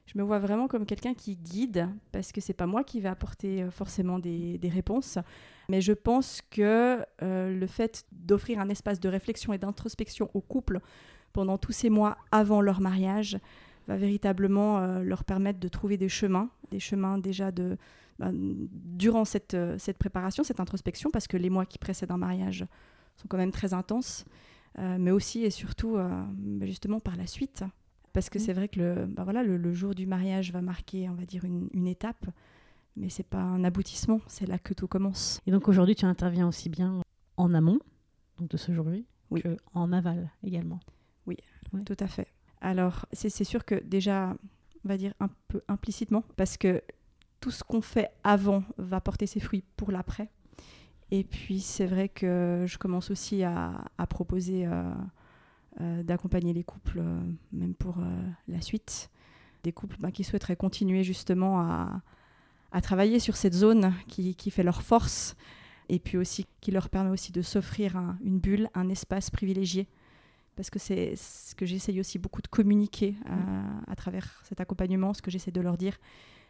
Je 0.06 0.16
me 0.18 0.22
vois 0.22 0.38
vraiment 0.38 0.68
comme 0.68 0.86
quelqu'un 0.86 1.14
qui 1.14 1.36
guide, 1.36 1.88
parce 2.12 2.30
que 2.30 2.40
c'est 2.40 2.54
pas 2.54 2.66
moi 2.66 2.84
qui 2.84 3.00
vais 3.00 3.08
apporter 3.08 3.62
euh, 3.62 3.70
forcément 3.70 4.18
des, 4.20 4.58
réponses, 4.72 5.18
mais 5.68 5.80
je 5.80 5.92
pense 5.92 6.42
que 6.50 7.04
euh, 7.22 7.50
le 7.50 7.66
fait 7.66 8.04
d'offrir 8.12 8.60
un 8.60 8.68
espace 8.68 9.00
de 9.00 9.08
réflexion 9.08 9.52
et 9.52 9.58
d'introspection 9.58 10.30
au 10.34 10.40
couple 10.40 10.80
pendant 11.32 11.58
tous 11.58 11.72
ces 11.72 11.90
mois 11.90 12.18
avant 12.30 12.60
leur 12.60 12.80
mariage 12.80 13.38
va 13.88 13.96
véritablement 13.96 14.78
euh, 14.78 15.02
leur 15.02 15.24
permettre 15.24 15.58
de 15.58 15.68
trouver 15.68 15.96
des 15.96 16.08
chemins, 16.08 16.50
des 16.70 16.80
chemins 16.80 17.18
déjà 17.18 17.50
de 17.50 17.76
ben, 18.18 18.32
durant 18.72 19.24
cette, 19.24 19.56
préparation, 19.98 20.44
cette 20.44 20.60
introspection, 20.60 21.10
parce 21.10 21.26
que 21.26 21.36
les 21.36 21.50
mois 21.50 21.66
qui 21.66 21.78
précèdent 21.78 22.12
un 22.12 22.16
mariage 22.16 22.64
sont 23.16 23.28
quand 23.28 23.36
même 23.36 23.52
très 23.52 23.74
intenses, 23.74 24.24
mais 24.78 25.10
aussi 25.10 25.44
et 25.44 25.50
surtout 25.50 25.98
justement 26.60 27.00
par 27.00 27.16
la 27.16 27.26
suite. 27.26 27.64
Parce 28.16 28.30
que 28.30 28.38
Mm. 28.38 28.40
c'est 28.40 28.52
vrai 28.54 28.68
que 28.68 28.78
le, 28.80 29.04
ben 29.04 29.24
voilà, 29.24 29.42
le, 29.42 29.58
le 29.58 29.72
jour 29.74 29.94
du 29.94 30.06
mariage 30.06 30.50
va 30.50 30.62
marquer, 30.62 31.06
on 31.10 31.14
va 31.14 31.26
dire, 31.26 31.44
une, 31.44 31.68
une 31.74 31.86
étape, 31.86 32.24
mais 32.96 33.10
c'est 33.10 33.26
pas 33.28 33.42
un 33.42 33.62
aboutissement, 33.62 34.20
c'est 34.26 34.46
là 34.46 34.58
que 34.58 34.72
tout 34.72 34.88
commence. 34.88 35.38
Et 35.46 35.50
donc, 35.50 35.68
aujourd'hui, 35.68 35.94
tu 35.94 36.06
interviens 36.06 36.48
aussi 36.48 36.70
bien 36.70 37.02
en 37.36 37.52
amont 37.52 37.78
donc 38.38 38.48
de 38.48 38.56
ce 38.56 38.72
jour-là 38.72 38.96
Oui. 39.30 39.42
qu'en 39.74 39.92
aval 39.92 40.30
également. 40.42 40.80
Tout 41.84 41.96
à 42.00 42.06
fait. 42.06 42.28
Alors, 42.62 43.04
c'est 43.12 43.44
sûr 43.44 43.66
que 43.66 43.74
déjà, 43.84 44.34
on 44.84 44.88
va 44.88 44.96
dire 44.96 45.12
un 45.20 45.28
peu 45.48 45.60
implicitement, 45.68 46.24
parce 46.36 46.56
que 46.56 46.80
tout 47.40 47.50
ce 47.50 47.62
qu'on 47.62 47.82
fait 47.82 48.08
avant 48.24 48.64
va 48.78 49.02
porter 49.02 49.26
ses 49.26 49.40
fruits 49.40 49.62
pour 49.76 49.92
l'après. 49.92 50.30
Et 51.10 51.22
puis, 51.22 51.60
c'est 51.60 51.84
vrai 51.86 52.08
que 52.08 52.64
je 52.66 52.78
commence 52.78 53.10
aussi 53.10 53.42
à, 53.42 53.84
à 53.98 54.06
proposer 54.06 54.66
euh, 54.66 54.90
d'accompagner 56.02 56.52
les 56.52 56.64
couples, 56.64 57.00
euh, 57.00 57.20
même 57.52 57.74
pour 57.74 57.98
euh, 57.98 58.22
la 58.48 58.60
suite. 58.60 59.10
Des 59.62 59.72
couples 59.72 59.96
bah, 59.98 60.10
qui 60.10 60.24
souhaiteraient 60.24 60.56
continuer 60.56 61.04
justement 61.04 61.60
à, 61.60 62.02
à 62.72 62.80
travailler 62.80 63.18
sur 63.18 63.36
cette 63.36 63.54
zone 63.54 63.92
qui, 64.08 64.34
qui, 64.34 64.50
fait 64.50 64.62
leur 64.62 64.82
force 64.82 65.36
et 65.88 65.98
puis 65.98 66.16
aussi 66.18 66.46
qui 66.60 66.70
leur 66.70 66.88
permet 66.88 67.10
aussi 67.10 67.32
de 67.32 67.42
s'offrir 67.42 67.96
un, 67.96 68.18
une 68.22 68.38
bulle, 68.38 68.68
un 68.74 68.88
espace 68.88 69.30
privilégié. 69.30 69.88
Parce 70.54 70.70
que 70.70 70.78
c'est 70.78 71.14
ce 71.16 71.54
que 71.54 71.66
j'essaye 71.66 72.00
aussi 72.00 72.18
beaucoup 72.18 72.40
de 72.40 72.48
communiquer 72.48 73.14
à 73.86 73.94
travers 73.94 74.40
cet 74.42 74.58
accompagnement, 74.58 75.12
ce 75.12 75.20
que 75.20 75.30
j'essaie 75.30 75.50
de 75.50 75.60
leur 75.60 75.76
dire. 75.76 75.98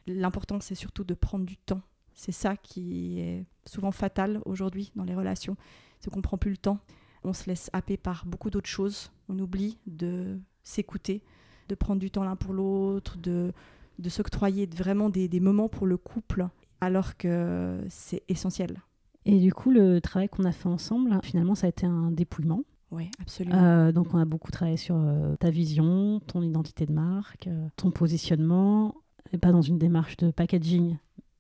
L'important, 0.06 0.60
c'est 0.60 0.76
surtout 0.76 1.02
de 1.02 1.14
prendre 1.14 1.44
du 1.44 1.56
temps. 1.56 1.80
C'est 2.14 2.30
ça 2.30 2.56
qui 2.56 3.18
est 3.18 3.44
souvent 3.64 3.90
fatal 3.90 4.40
aujourd'hui 4.44 4.92
dans 4.94 5.02
les 5.02 5.16
relations, 5.16 5.56
c'est 5.98 6.08
qu'on 6.08 6.22
prend 6.22 6.38
plus 6.38 6.52
le 6.52 6.56
temps 6.56 6.78
on 7.26 7.32
se 7.32 7.46
laisse 7.46 7.70
happer 7.72 7.96
par 7.96 8.24
beaucoup 8.24 8.50
d'autres 8.50 8.68
choses. 8.68 9.10
On 9.28 9.38
oublie 9.38 9.78
de 9.86 10.38
s'écouter, 10.62 11.22
de 11.68 11.74
prendre 11.74 12.00
du 12.00 12.10
temps 12.10 12.24
l'un 12.24 12.36
pour 12.36 12.52
l'autre, 12.52 13.18
de, 13.18 13.52
de 13.98 14.08
s'octroyer 14.08 14.66
vraiment 14.66 15.10
des, 15.10 15.28
des, 15.28 15.40
moments 15.40 15.68
pour 15.68 15.86
le 15.86 15.96
couple, 15.96 16.46
alors 16.80 17.16
que 17.16 17.80
c'est 17.88 18.22
essentiel. 18.28 18.80
Et 19.24 19.40
du 19.40 19.52
coup, 19.52 19.70
le 19.70 20.00
travail 20.00 20.28
qu'on 20.28 20.44
a 20.44 20.52
fait 20.52 20.68
ensemble, 20.68 21.18
finalement, 21.22 21.54
ça 21.54 21.66
a 21.66 21.70
été 21.70 21.86
un 21.86 22.10
dépouillement. 22.10 22.62
Oui, 22.92 23.10
absolument. 23.20 23.56
Euh, 23.60 23.92
donc, 23.92 24.14
on 24.14 24.18
a 24.18 24.24
beaucoup 24.24 24.52
travaillé 24.52 24.76
sur 24.76 24.96
euh, 24.96 25.34
ta 25.36 25.50
vision, 25.50 26.20
ton 26.20 26.42
identité 26.42 26.86
de 26.86 26.92
marque, 26.92 27.48
euh, 27.48 27.68
ton 27.74 27.90
positionnement, 27.90 28.94
et 29.32 29.38
pas 29.38 29.50
dans 29.50 29.62
une 29.62 29.78
démarche 29.78 30.16
de 30.16 30.30
packaging, 30.30 30.96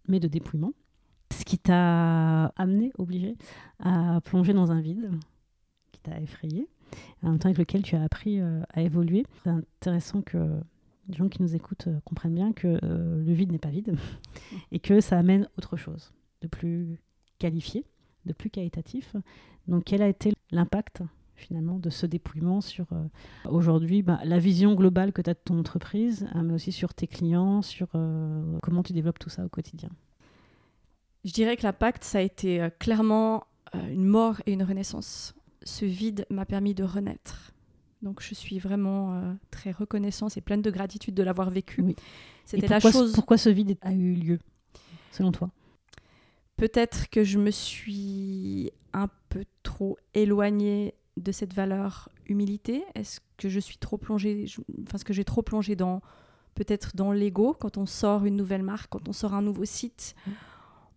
mais 0.08 0.18
de 0.18 0.26
dépouillement. 0.26 0.72
Ce 1.32 1.44
qui 1.44 1.58
t'a 1.58 2.46
amené, 2.56 2.92
obligé, 2.98 3.36
à 3.78 4.20
plonger 4.20 4.52
dans 4.52 4.72
un 4.72 4.80
vide 4.80 5.10
t'a 6.06 6.20
effrayé, 6.20 6.68
en 7.22 7.30
même 7.30 7.38
temps 7.38 7.48
avec 7.48 7.58
lequel 7.58 7.82
tu 7.82 7.96
as 7.96 8.02
appris 8.02 8.40
euh, 8.40 8.62
à 8.72 8.82
évoluer. 8.82 9.26
C'est 9.42 9.50
intéressant 9.50 10.22
que 10.22 10.38
les 11.08 11.14
gens 11.14 11.28
qui 11.28 11.42
nous 11.42 11.54
écoutent 11.54 11.88
euh, 11.88 12.00
comprennent 12.04 12.34
bien 12.34 12.52
que 12.52 12.78
euh, 12.82 13.22
le 13.22 13.32
vide 13.32 13.52
n'est 13.52 13.58
pas 13.58 13.70
vide 13.70 13.96
et 14.72 14.78
que 14.78 15.00
ça 15.00 15.18
amène 15.18 15.48
autre 15.58 15.76
chose 15.76 16.12
de 16.42 16.48
plus 16.48 17.00
qualifié, 17.38 17.84
de 18.24 18.32
plus 18.32 18.50
qualitatif. 18.50 19.16
Donc 19.68 19.84
quel 19.84 20.02
a 20.02 20.08
été 20.08 20.32
l'impact 20.50 21.02
finalement 21.34 21.78
de 21.78 21.90
ce 21.90 22.06
dépouillement 22.06 22.62
sur 22.62 22.86
aujourd'hui 23.44 24.02
bah, 24.02 24.18
la 24.24 24.38
vision 24.38 24.74
globale 24.74 25.12
que 25.12 25.20
tu 25.20 25.28
as 25.28 25.34
de 25.34 25.38
ton 25.44 25.58
entreprise, 25.58 26.26
mais 26.34 26.54
aussi 26.54 26.72
sur 26.72 26.94
tes 26.94 27.06
clients, 27.06 27.60
sur 27.60 27.88
comment 28.62 28.82
tu 28.82 28.94
développes 28.94 29.18
tout 29.18 29.28
ça 29.28 29.44
au 29.44 29.48
quotidien? 29.50 29.90
Je 31.26 31.32
dirais 31.32 31.58
que 31.58 31.64
l'impact, 31.64 32.04
ça 32.04 32.18
a 32.18 32.20
été 32.22 32.66
clairement 32.78 33.44
une 33.74 34.06
mort 34.06 34.40
et 34.46 34.52
une 34.52 34.62
renaissance 34.62 35.34
ce 35.66 35.84
vide 35.84 36.26
m'a 36.30 36.46
permis 36.46 36.74
de 36.74 36.84
renaître. 36.84 37.52
Donc 38.02 38.22
je 38.22 38.34
suis 38.34 38.58
vraiment 38.58 39.14
euh, 39.14 39.32
très 39.50 39.72
reconnaissante 39.72 40.36
et 40.36 40.40
pleine 40.40 40.62
de 40.62 40.70
gratitude 40.70 41.14
de 41.14 41.22
l'avoir 41.22 41.50
vécu. 41.50 41.82
Oui. 41.82 41.96
C'était 42.44 42.68
la 42.68 42.80
chose. 42.80 43.12
Pourquoi 43.12 43.36
ce 43.36 43.48
vide 43.48 43.76
a 43.82 43.92
eu 43.92 44.14
lieu, 44.14 44.38
selon 45.10 45.32
toi? 45.32 45.50
Peut-être 46.56 47.10
que 47.10 47.24
je 47.24 47.38
me 47.38 47.50
suis 47.50 48.70
un 48.92 49.08
peu 49.28 49.44
trop 49.62 49.98
éloignée 50.14 50.94
de 51.16 51.32
cette 51.32 51.52
valeur 51.52 52.08
humilité. 52.26 52.84
Est-ce 52.94 53.20
que 53.36 53.48
je 53.48 53.60
suis 53.60 53.76
trop 53.76 53.98
plongée, 53.98 54.46
enfin, 54.86 54.98
ce 54.98 55.04
que 55.04 55.12
j'ai 55.12 55.24
trop 55.24 55.42
plongé 55.42 55.76
dans 55.76 56.00
peut-être 56.54 56.96
dans 56.96 57.12
l'ego 57.12 57.54
quand 57.58 57.76
on 57.76 57.84
sort 57.84 58.24
une 58.24 58.36
nouvelle 58.36 58.62
marque, 58.62 58.88
quand 58.90 59.08
on 59.08 59.12
sort 59.12 59.34
un 59.34 59.42
nouveau 59.42 59.64
site? 59.64 60.14
Mmh 60.26 60.30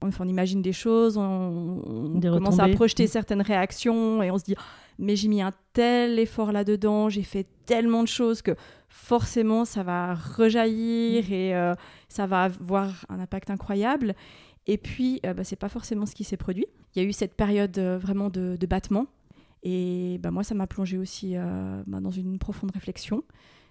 on 0.02 0.28
imagine 0.28 0.62
des 0.62 0.74
choses, 0.74 1.18
on, 1.18 2.20
commence 2.22 2.60
à 2.60 2.68
projeter 2.70 3.06
mm. 3.06 3.08
certaines 3.08 3.42
réactions 3.42 4.24
et 4.24 4.32
on 4.32 4.38
se 4.38 4.44
dit 4.44 4.56
mais 5.00 5.16
j'ai 5.16 5.30
mis 5.30 5.42
un 5.42 5.54
tel 5.74 6.20
effort 6.20 6.52
là-dedans, 6.52 7.10
j'ai 7.10 7.24
fait 7.24 7.48
tellement 7.66 8.04
de 8.04 8.08
choses 8.08 8.42
que 8.42 8.56
forcément 8.90 9.64
ça 9.66 9.82
va 9.82 10.14
rejaillir 10.14 11.24
mm. 11.24 11.34
et 11.34 11.56
euh, 11.56 11.74
ça 12.10 12.28
va 12.28 12.44
avoir 12.44 13.06
un 13.10 13.20
impact 13.20 13.50
incroyable. 13.50 14.14
Et 14.68 14.78
puis, 14.78 15.20
euh, 15.26 15.34
bah, 15.34 15.44
c'est 15.44 15.56
pas 15.56 15.70
forcément 15.70 16.06
ce 16.06 16.14
qui 16.14 16.24
s'est 16.24 16.38
produit. 16.38 16.68
Il 16.94 17.02
y 17.02 17.06
a 17.06 17.08
eu 17.08 17.14
cette 17.14 17.36
période 17.36 17.76
euh, 17.80 17.98
vraiment 17.98 18.30
de, 18.30 18.58
battement. 18.68 19.08
Et 19.64 20.20
bah, 20.22 20.32
moi, 20.32 20.44
ça 20.44 20.54
m'a 20.54 20.68
plongé 20.68 20.98
aussi 20.98 21.36
bah, 21.88 22.00
dans 22.00 22.12
une 22.12 22.38
profonde 22.38 22.72
réflexion. 22.72 23.24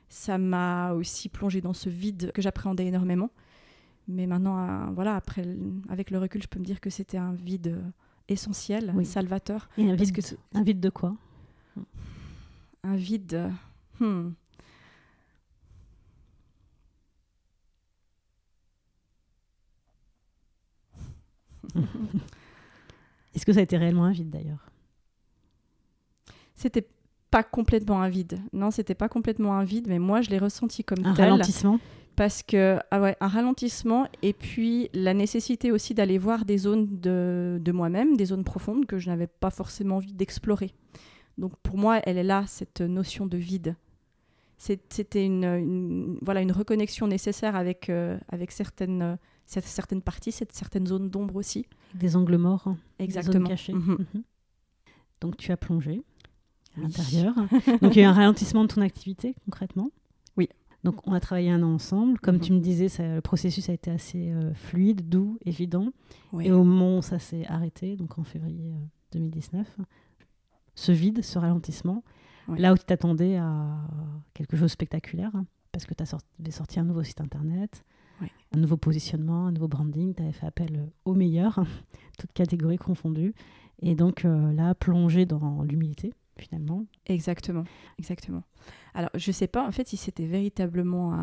Ça 0.08 0.38
m'a 0.38 0.92
aussi 0.94 1.28
plongé 1.28 1.60
dans 1.60 1.74
ce 1.74 1.88
vide 1.88 2.32
que 2.32 2.42
j'appréhendais 2.42 2.86
énormément. 2.86 3.30
Mais 4.08 4.26
maintenant, 4.26 4.58
euh, 4.58 4.90
voilà, 4.94 5.14
après, 5.16 5.44
avec 5.90 6.10
le 6.10 6.18
recul, 6.18 6.42
je 6.42 6.48
peux 6.48 6.58
me 6.58 6.64
dire 6.64 6.80
que 6.80 6.88
c'était 6.88 7.18
un 7.18 7.34
vide 7.34 7.68
euh, 7.68 7.82
essentiel, 8.28 8.94
salvateur. 9.04 9.68
Et 9.76 9.90
un 9.90 9.94
vide, 9.94 10.12
que 10.12 10.22
un 10.54 10.62
vide 10.62 10.80
de 10.80 10.88
quoi? 10.88 11.14
Un 12.82 12.96
vide. 12.96 13.50
Hmm. 14.00 14.30
Est-ce 23.34 23.44
que 23.44 23.52
ça 23.52 23.60
a 23.60 23.62
été 23.62 23.76
réellement 23.76 24.04
un 24.04 24.12
vide 24.12 24.30
d'ailleurs? 24.30 24.70
C'était 26.54 26.88
pas 27.30 27.42
complètement 27.42 28.00
un 28.00 28.08
vide. 28.08 28.40
Non, 28.54 28.70
c'était 28.70 28.94
pas 28.94 29.10
complètement 29.10 29.54
un 29.54 29.64
vide, 29.64 29.86
mais 29.86 29.98
moi 29.98 30.22
je 30.22 30.30
l'ai 30.30 30.38
ressenti 30.38 30.82
comme 30.82 31.04
un 31.04 31.12
tel. 31.12 31.30
ralentissement? 31.30 31.78
Parce 32.18 32.42
que 32.42 32.80
ah 32.90 33.00
ouais, 33.00 33.16
un 33.20 33.28
ralentissement 33.28 34.08
et 34.22 34.32
puis 34.32 34.90
la 34.92 35.14
nécessité 35.14 35.70
aussi 35.70 35.94
d'aller 35.94 36.18
voir 36.18 36.44
des 36.44 36.58
zones 36.58 36.98
de, 36.98 37.60
de 37.62 37.72
moi-même, 37.72 38.16
des 38.16 38.24
zones 38.24 38.42
profondes 38.42 38.86
que 38.86 38.98
je 38.98 39.08
n'avais 39.08 39.28
pas 39.28 39.50
forcément 39.50 39.98
envie 39.98 40.12
d'explorer. 40.14 40.74
Donc 41.38 41.52
pour 41.62 41.78
moi, 41.78 42.00
elle 42.02 42.18
est 42.18 42.24
là, 42.24 42.42
cette 42.48 42.80
notion 42.80 43.26
de 43.26 43.36
vide. 43.36 43.76
C'était 44.56 45.24
une, 45.24 46.18
voilà, 46.20 46.40
une 46.40 46.50
reconnexion 46.50 47.06
nécessaire 47.06 47.54
avec, 47.54 47.88
euh, 47.88 48.18
avec 48.28 48.50
certaines, 48.50 49.16
certaines 49.46 50.02
parties, 50.02 50.32
cette, 50.32 50.50
certaines 50.50 50.88
zones 50.88 51.10
d'ombre 51.10 51.36
aussi. 51.36 51.66
Des 51.94 52.16
angles 52.16 52.36
morts, 52.36 52.66
hein, 52.66 52.78
Exactement. 52.98 53.34
des 53.34 53.38
zones 53.38 53.48
cachées. 53.48 53.74
Mhm. 53.74 54.06
Mhm. 54.14 54.22
Donc 55.20 55.36
tu 55.36 55.52
as 55.52 55.56
plongé 55.56 56.02
à 56.76 56.80
l'intérieur. 56.80 57.36
Donc 57.80 57.94
il 57.94 58.00
y 58.00 58.00
a 58.00 58.08
eu 58.08 58.10
un 58.10 58.12
ralentissement 58.12 58.64
de 58.64 58.74
ton 58.74 58.80
activité 58.80 59.36
concrètement 59.44 59.92
donc 60.84 61.06
on 61.06 61.12
a 61.12 61.20
travaillé 61.20 61.50
un 61.50 61.62
an 61.62 61.74
ensemble. 61.74 62.18
Comme 62.20 62.36
mhm. 62.36 62.40
tu 62.40 62.52
me 62.52 62.60
disais, 62.60 62.88
ça, 62.88 63.14
le 63.14 63.20
processus 63.20 63.68
a 63.68 63.72
été 63.72 63.90
assez 63.90 64.30
euh, 64.30 64.54
fluide, 64.54 65.08
doux, 65.08 65.38
évident. 65.44 65.88
Et 66.40 66.52
au 66.52 66.62
moment 66.62 66.98
où 66.98 67.02
ça 67.02 67.18
s'est 67.18 67.46
arrêté, 67.46 67.96
donc 67.96 68.18
en 68.18 68.24
février 68.24 68.72
2019, 69.12 69.66
euh, 69.66 69.82
ce 70.74 70.92
vide, 70.92 71.24
ce 71.24 71.38
ralentissement, 71.38 72.04
là 72.56 72.72
où 72.72 72.78
tu 72.78 72.84
t'attendais 72.84 73.36
à 73.36 73.78
quelque 74.34 74.56
chose 74.56 74.66
de 74.66 74.72
spectaculaire, 74.72 75.34
hein, 75.34 75.44
parce 75.72 75.84
que 75.84 75.94
tu 75.94 76.02
avais 76.02 76.50
sorti 76.50 76.80
un 76.80 76.84
nouveau 76.84 77.02
site 77.02 77.20
internet, 77.20 77.84
un 78.52 78.58
nouveau 78.58 78.76
positionnement, 78.76 79.46
un 79.46 79.52
nouveau 79.52 79.68
branding, 79.68 80.14
tu 80.14 80.22
avais 80.22 80.32
fait 80.32 80.46
appel 80.46 80.76
euh, 80.76 80.86
aux 81.04 81.14
meilleurs, 81.14 81.60
toutes 82.18 82.32
catégories 82.32 82.78
confondues. 82.78 83.34
Et 83.80 83.94
donc 83.94 84.24
là, 84.24 84.74
plongé 84.74 85.24
dans 85.24 85.62
l'humilité, 85.62 86.12
finalement. 86.36 86.84
Exactement, 87.06 87.62
exactement. 87.96 88.42
Alors, 88.98 89.10
je 89.14 89.30
ne 89.30 89.32
sais 89.32 89.46
pas 89.46 89.64
en 89.64 89.70
fait 89.70 89.86
si 89.86 89.96
c'était 89.96 90.26
véritablement 90.26 91.14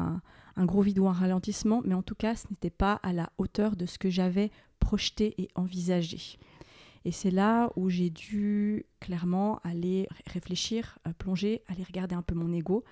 un, 0.55 0.65
gros 0.65 0.81
vide 0.81 0.97
ou 0.99 1.09
un 1.09 1.11
ralentissement, 1.11 1.81
mais 1.83 1.93
en 1.93 2.03
tout 2.03 2.15
cas, 2.15 2.33
ce 2.33 2.47
n'était 2.49 2.69
pas 2.69 3.01
à 3.03 3.11
la 3.11 3.29
hauteur 3.37 3.75
de 3.75 3.85
ce 3.85 3.97
que 3.97 4.09
j'avais 4.09 4.49
projeté 4.79 5.35
et 5.37 5.49
envisagé. 5.55 6.39
Et 7.03 7.11
c'est 7.11 7.31
là 7.31 7.73
où 7.75 7.89
j'ai 7.89 8.09
dû 8.09 8.85
clairement 9.01 9.59
aller 9.65 10.07
réfléchir, 10.25 10.99
euh, 11.05 11.11
plonger, 11.17 11.63
aller 11.67 11.83
regarder 11.83 12.15
un 12.15 12.21
peu 12.21 12.33
mon 12.33 12.53
ego 12.53 12.85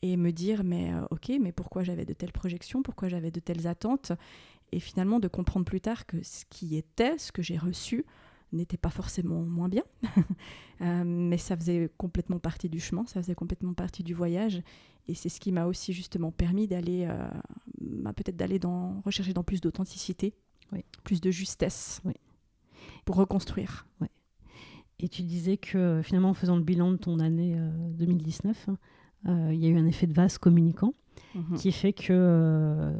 et 0.00 0.16
me 0.16 0.32
dire 0.32 0.64
mais 0.64 0.94
euh, 0.94 1.04
ok, 1.10 1.30
mais 1.38 1.52
pourquoi 1.52 1.84
j'avais 1.84 2.06
de 2.06 2.14
telles 2.14 2.32
projections, 2.32 2.82
pourquoi 2.82 3.10
j'avais 3.10 3.30
de 3.30 3.40
telles 3.40 3.66
attentes, 3.66 4.12
et 4.72 4.80
finalement 4.80 5.20
de 5.20 5.28
comprendre 5.28 5.66
plus 5.66 5.82
tard 5.82 6.06
que 6.06 6.22
ce 6.22 6.46
qui 6.48 6.76
était, 6.76 7.18
ce 7.18 7.30
que 7.30 7.42
j'ai 7.42 7.58
reçu, 7.58 8.06
n'était 8.54 8.76
pas 8.76 8.90
forcément 8.90 9.42
moins 9.42 9.68
bien, 9.68 9.84
euh, 10.80 11.04
mais 11.04 11.38
ça 11.38 11.56
faisait 11.56 11.90
complètement 11.96 12.38
partie 12.38 12.68
du 12.68 12.80
chemin, 12.80 13.06
ça 13.06 13.22
faisait 13.22 13.34
complètement 13.34 13.74
partie 13.74 14.02
du 14.02 14.14
voyage, 14.14 14.62
et 15.08 15.14
c'est 15.14 15.28
ce 15.28 15.40
qui 15.40 15.52
m'a 15.52 15.66
aussi 15.66 15.92
justement 15.92 16.30
permis 16.30 16.66
d'aller, 16.66 17.06
euh, 17.08 17.28
bah, 17.80 18.12
peut-être 18.12 18.36
d'aller 18.36 18.58
dans 18.58 19.00
rechercher 19.04 19.32
dans 19.32 19.44
plus 19.44 19.60
d'authenticité, 19.60 20.34
plus 21.04 21.20
de 21.20 21.30
justesse, 21.30 22.02
pour 23.04 23.16
reconstruire. 23.16 23.86
Et 24.98 25.08
tu 25.08 25.22
disais 25.22 25.56
que 25.56 26.00
finalement, 26.02 26.30
en 26.30 26.34
faisant 26.34 26.56
le 26.56 26.62
bilan 26.62 26.92
de 26.92 26.96
ton 26.96 27.20
année 27.20 27.56
2019, 27.98 28.70
euh, 29.28 29.50
il 29.52 29.58
y 29.62 29.66
a 29.66 29.68
eu 29.68 29.76
un 29.76 29.86
effet 29.86 30.06
de 30.06 30.14
vase 30.14 30.38
communicant 30.38 30.92
mhm. 31.34 31.56
qui 31.56 31.70
fait 31.70 31.92
que 31.92 32.92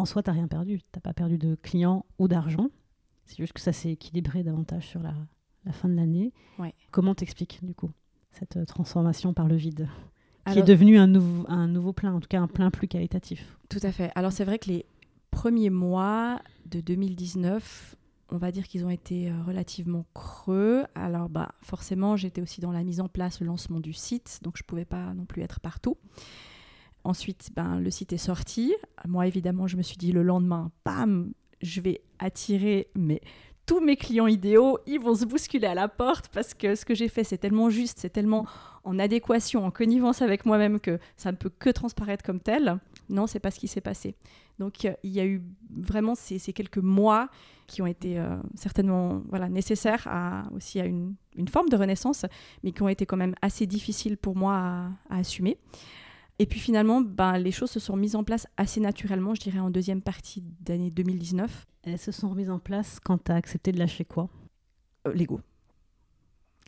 en 0.00 0.06
soi, 0.06 0.22
tu 0.22 0.30
n'as 0.30 0.34
rien 0.34 0.48
perdu. 0.48 0.78
Tu 0.78 0.86
n'as 0.96 1.00
pas 1.00 1.12
perdu 1.12 1.38
de 1.38 1.54
clients 1.54 2.04
ou 2.18 2.26
d'argent. 2.26 2.68
C'est 3.30 3.36
juste 3.36 3.52
que 3.52 3.60
ça 3.60 3.72
s'est 3.72 3.92
équilibré 3.92 4.42
davantage 4.42 4.88
sur 4.88 5.00
la, 5.00 5.14
fin 5.72 5.88
de 5.88 5.94
l'année. 5.94 6.32
Comment 6.90 7.14
t'expliques 7.14 7.60
du 7.62 7.74
coup 7.74 7.90
cette 8.32 8.56
euh, 8.56 8.64
transformation 8.64 9.34
par 9.34 9.46
le 9.46 9.54
vide 9.54 9.88
qui 10.50 10.58
est 10.58 10.64
devenu 10.64 10.98
un, 10.98 11.06
nouveau, 11.06 11.44
un 11.48 11.68
nouveau 11.68 11.92
plein, 11.92 12.12
en 12.12 12.18
tout 12.18 12.26
cas 12.26 12.40
un 12.40 12.48
plein 12.48 12.72
plus 12.72 12.88
qualitatif? 12.88 13.56
Tout 13.68 13.78
à 13.84 13.92
fait. 13.92 14.10
Alors 14.16 14.32
c'est 14.32 14.44
vrai 14.44 14.58
que 14.58 14.68
les 14.68 14.84
premiers 15.30 15.70
mois 15.70 16.40
de 16.66 16.80
2019 16.80 17.96
on 18.30 18.36
va 18.36 18.50
dire 18.50 18.66
qu'ils 18.66 18.84
ont 18.84 18.90
été 18.90 19.30
euh, 19.30 19.42
relativement 19.46 20.06
creux. 20.14 20.84
Alors, 20.94 21.28
bah, 21.28 21.52
forcément, 21.62 22.16
j'étais 22.16 22.40
aussi 22.40 22.60
dans 22.60 22.70
la 22.70 22.84
mise 22.84 23.00
en 23.00 23.08
place, 23.08 23.40
le 23.40 23.46
lancement 23.46 23.80
du 23.80 23.92
site, 23.92 24.38
donc 24.42 24.56
je 24.56 24.62
ne 24.62 24.66
pouvais 24.66 24.84
pas 24.84 25.14
non 25.14 25.24
plus 25.24 25.42
être 25.42 25.58
partout. 25.58 25.96
Ensuite, 27.02 27.50
ben, 27.56 27.80
le 27.80 27.90
site 27.90 28.12
est 28.12 28.18
sorti. 28.18 28.72
Moi, 29.08 29.26
évidemment, 29.26 29.66
je 29.66 29.76
me 29.76 29.82
suis 29.82 29.96
dit 29.96 30.12
le 30.12 30.22
lendemain, 30.22 30.70
bam, 30.84 31.32
je 31.60 31.80
vais 31.80 32.00
attirer 32.18 32.88
mais 32.94 33.20
tous 33.70 33.78
mes 33.80 33.94
clients 33.94 34.26
idéaux, 34.26 34.78
ils 34.86 34.98
vont 34.98 35.14
se 35.14 35.24
bousculer 35.24 35.68
à 35.68 35.74
la 35.74 35.86
porte 35.86 36.26
parce 36.32 36.54
que 36.54 36.74
ce 36.74 36.84
que 36.84 36.92
j'ai 36.92 37.08
fait, 37.08 37.22
c'est 37.22 37.38
tellement 37.38 37.70
juste, 37.70 38.00
c'est 38.00 38.10
tellement 38.10 38.44
en 38.82 38.98
adéquation, 38.98 39.64
en 39.64 39.70
connivence 39.70 40.22
avec 40.22 40.44
moi-même 40.44 40.80
que 40.80 40.98
ça 41.16 41.30
ne 41.30 41.36
peut 41.36 41.52
que 41.56 41.70
transparaître 41.70 42.24
comme 42.24 42.40
tel. 42.40 42.80
Non, 43.08 43.28
c'est 43.28 43.38
pas 43.38 43.52
ce 43.52 43.60
qui 43.60 43.68
s'est 43.68 43.80
passé. 43.80 44.16
Donc 44.58 44.82
il 44.82 45.10
y 45.10 45.20
a 45.20 45.24
eu 45.24 45.40
vraiment 45.70 46.16
ces, 46.16 46.38
quelques 46.52 46.78
mois 46.78 47.28
qui 47.68 47.80
ont 47.80 47.86
été 47.86 48.18
euh, 48.18 48.36
certainement 48.56 49.22
voilà, 49.28 49.48
nécessaires 49.48 50.08
aussi 50.52 50.80
à 50.80 50.84
une, 50.84 51.14
forme 51.48 51.68
de 51.68 51.76
renaissance, 51.76 52.26
mais 52.64 52.72
qui 52.72 52.82
ont 52.82 52.88
été 52.88 53.06
quand 53.06 53.16
même 53.16 53.36
assez 53.40 53.66
difficiles 53.66 54.16
pour 54.16 54.34
moi 54.34 54.54
à 55.10 55.16
assumer. 55.18 55.58
Et 56.40 56.46
puis 56.46 56.58
finalement, 56.58 57.02
ben, 57.02 57.36
les 57.36 57.52
choses 57.52 57.70
se 57.70 57.78
sont 57.78 57.96
mises 57.96 58.16
en 58.16 58.24
place 58.24 58.46
assez 58.56 58.80
naturellement, 58.80 59.34
je 59.34 59.42
dirais, 59.42 59.58
en 59.58 59.68
deuxième 59.68 60.00
partie 60.00 60.42
d'année 60.62 60.90
2019. 60.90 61.66
Elles 61.82 61.98
se 61.98 62.12
sont 62.12 62.30
remises 62.30 62.48
en 62.48 62.58
place 62.58 62.98
quand 62.98 63.22
tu 63.22 63.30
as 63.30 63.34
accepté 63.34 63.72
de 63.72 63.78
lâcher 63.78 64.06
quoi? 64.06 64.30
Euh, 65.06 65.12
L'ego. 65.12 65.40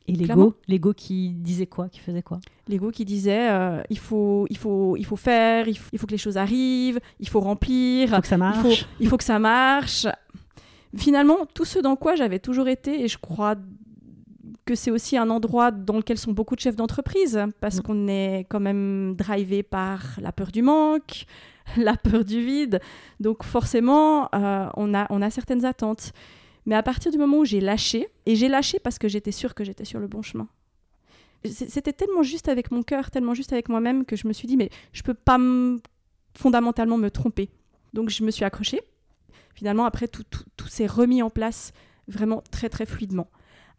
Et 0.06 0.12
l'ego, 0.12 0.56
l'ego 0.68 0.92
qui 0.92 1.30
disait 1.30 1.66
quoi, 1.66 1.88
qui 1.88 2.00
faisait 2.00 2.22
quoi? 2.22 2.40
L'ego 2.68 2.90
qui 2.90 3.06
disait 3.06 3.50
euh, 3.50 3.82
il 3.88 3.98
faut, 3.98 4.46
il 4.50 4.58
faut, 4.58 4.94
il 4.98 5.06
faut 5.06 5.16
faire, 5.16 5.66
il 5.68 5.78
faut, 5.78 6.06
que 6.06 6.12
les 6.12 6.18
choses 6.18 6.36
arrivent, 6.36 7.00
il 7.18 7.28
faut 7.28 7.40
remplir, 7.40 8.08
il 8.08 8.14
faut 8.14 8.20
que 8.20 8.26
ça 8.26 8.36
marche. 8.36 8.58
Il 8.58 8.76
faut, 8.76 8.86
il 9.00 9.08
faut 9.08 9.16
que 9.16 9.24
ça 9.24 9.38
marche. 9.38 10.06
Finalement, 10.94 11.46
tout 11.54 11.64
ce 11.64 11.78
dans 11.78 11.96
quoi 11.96 12.14
j'avais 12.14 12.40
toujours 12.40 12.68
été, 12.68 13.04
et 13.04 13.08
je 13.08 13.16
crois 13.16 13.54
que 14.64 14.74
c'est 14.74 14.90
aussi 14.90 15.16
un 15.16 15.30
endroit 15.30 15.70
dans 15.70 15.96
lequel 15.96 16.18
sont 16.18 16.32
beaucoup 16.32 16.54
de 16.54 16.60
chefs 16.60 16.76
d'entreprise, 16.76 17.40
parce 17.60 17.78
mm. 17.78 17.82
qu'on 17.82 18.08
est 18.08 18.46
quand 18.48 18.60
même 18.60 19.14
drivé 19.16 19.62
par 19.62 20.02
la 20.20 20.32
peur 20.32 20.52
du 20.52 20.62
manque, 20.62 21.24
la 21.76 21.96
peur 21.96 22.24
du 22.24 22.44
vide. 22.44 22.80
Donc 23.20 23.42
forcément, 23.42 24.28
euh, 24.34 24.68
on, 24.76 24.94
a, 24.94 25.06
on 25.10 25.22
a 25.22 25.30
certaines 25.30 25.64
attentes. 25.64 26.12
Mais 26.64 26.76
à 26.76 26.82
partir 26.82 27.10
du 27.10 27.18
moment 27.18 27.38
où 27.38 27.44
j'ai 27.44 27.60
lâché, 27.60 28.08
et 28.24 28.36
j'ai 28.36 28.48
lâché 28.48 28.78
parce 28.78 28.98
que 28.98 29.08
j'étais 29.08 29.32
sûre 29.32 29.54
que 29.54 29.64
j'étais 29.64 29.84
sur 29.84 29.98
le 29.98 30.06
bon 30.06 30.22
chemin. 30.22 30.48
C'était 31.44 31.92
tellement 31.92 32.22
juste 32.22 32.48
avec 32.48 32.70
mon 32.70 32.84
cœur, 32.84 33.10
tellement 33.10 33.34
juste 33.34 33.52
avec 33.52 33.68
moi-même 33.68 34.04
que 34.04 34.14
je 34.14 34.28
me 34.28 34.32
suis 34.32 34.46
dit, 34.46 34.56
mais 34.56 34.70
je 34.92 35.02
peux 35.02 35.14
pas 35.14 35.40
fondamentalement 36.38 36.98
me 36.98 37.10
tromper. 37.10 37.50
Donc 37.94 38.10
je 38.10 38.22
me 38.22 38.30
suis 38.30 38.44
accrochée. 38.44 38.80
Finalement, 39.56 39.84
après, 39.84 40.06
tout, 40.06 40.22
tout, 40.22 40.44
tout 40.56 40.68
s'est 40.68 40.86
remis 40.86 41.20
en 41.20 41.30
place 41.30 41.72
vraiment 42.06 42.44
très 42.52 42.68
très 42.68 42.86
fluidement 42.86 43.28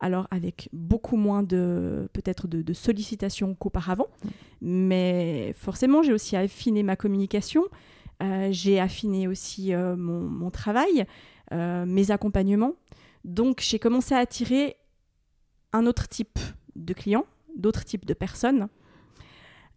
alors 0.04 0.28
avec 0.32 0.68
beaucoup 0.74 1.16
moins 1.16 1.44
de 1.44 2.10
peut-être 2.12 2.46
de, 2.48 2.74
sollicitations 2.74 3.56
qu'auparavant. 3.56 4.08
Mais 4.62 5.56
forcément, 5.58 6.04
j'ai 6.04 6.12
aussi 6.12 6.36
affiné 6.36 6.84
ma 6.84 6.98
communication, 6.98 7.64
euh, 8.22 8.50
j'ai 8.52 8.82
affiné 8.82 9.30
aussi 9.30 9.74
euh, 9.74 9.96
mon, 9.96 10.52
travail, 10.52 11.06
euh, 11.54 11.86
mes 11.86 12.12
accompagnements. 12.12 12.74
Donc 13.24 13.62
j'ai 13.62 13.80
commencé 13.80 14.14
à 14.14 14.18
attirer 14.18 14.76
un 15.72 15.86
autre 15.86 16.10
type 16.10 16.38
de 16.76 16.94
clients, 16.94 17.26
d'autres 17.56 17.86
types 17.86 18.06
de 18.06 18.14
personnes. 18.14 18.68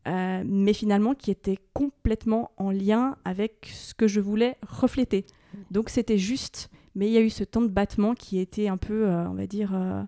mais 0.07 0.73
finalement 0.73 1.15
qui 1.15 1.31
étaient 1.31 1.59
complètement 1.73 2.51
en 2.57 2.73
lien 2.73 3.17
avec 3.25 3.71
ce 3.73 3.95
que 3.95 4.09
je 4.09 4.21
voulais 4.21 4.57
refléter. 4.63 5.25
Donc 5.71 5.89
c'était 5.89 6.19
juste 6.19 6.69
mais 6.97 7.07
il 7.09 7.13
y 7.13 7.19
a 7.19 7.21
eu 7.21 7.31
ce 7.31 7.45
temps 7.45 7.61
de 7.61 7.69
battement 7.69 8.15
qui 8.15 8.39
était 8.39 8.69
un 8.69 8.79
peu, 8.79 9.07
euh, 9.07 9.29
on 9.29 9.35
va 9.35 9.47
dire, 9.47 9.71
euh, 9.75 10.03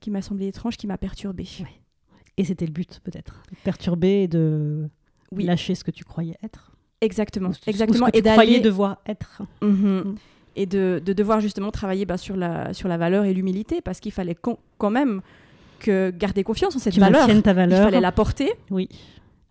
qui 0.00 0.10
m'a 0.10 0.22
semblé 0.22 0.48
étrange, 0.48 0.78
qui 0.78 0.86
m'a 0.86 0.96
perturbé. 0.96 1.46
Et 2.38 2.44
c'était 2.44 2.66
le 2.66 2.72
but, 2.72 3.00
peut-être 3.04 3.42
Perturber 3.62 4.22
et 4.22 4.28
de 4.28 4.88
lâcher 5.32 5.74
ce 5.74 5.84
que 5.84 5.90
tu 5.90 6.02
croyais 6.02 6.36
être 6.42 6.72
Exactement. 7.02 7.50
Exactement. 7.66 8.08
et 8.12 8.22
croyais 8.22 8.60
devoir 8.60 9.02
être. 9.06 9.42
Mhm. 9.60 9.98
Mm. 9.98 10.14
Et 10.56 10.66
de, 10.66 11.02
de, 11.04 11.12
devoir 11.12 11.40
justement 11.40 11.70
travailler 11.70 12.06
bah, 12.06 12.16
sur, 12.16 12.36
la, 12.36 12.72
sur 12.72 12.88
la 12.88 12.96
valeur 12.96 13.24
et 13.24 13.34
l'humilité, 13.34 13.80
parce 13.82 14.00
qu'il 14.00 14.12
fallait 14.12 14.36
quand 14.36 14.90
même 14.90 15.20
que 15.80 16.10
garder 16.10 16.44
confiance 16.44 16.74
en 16.76 16.78
cette 16.78 16.96
valeur. 16.96 17.26
Ta 17.42 17.52
valeur. 17.52 17.80
Il 17.80 17.84
fallait 17.84 18.00
la 18.00 18.12
porter. 18.12 18.50
Oui. 18.70 18.88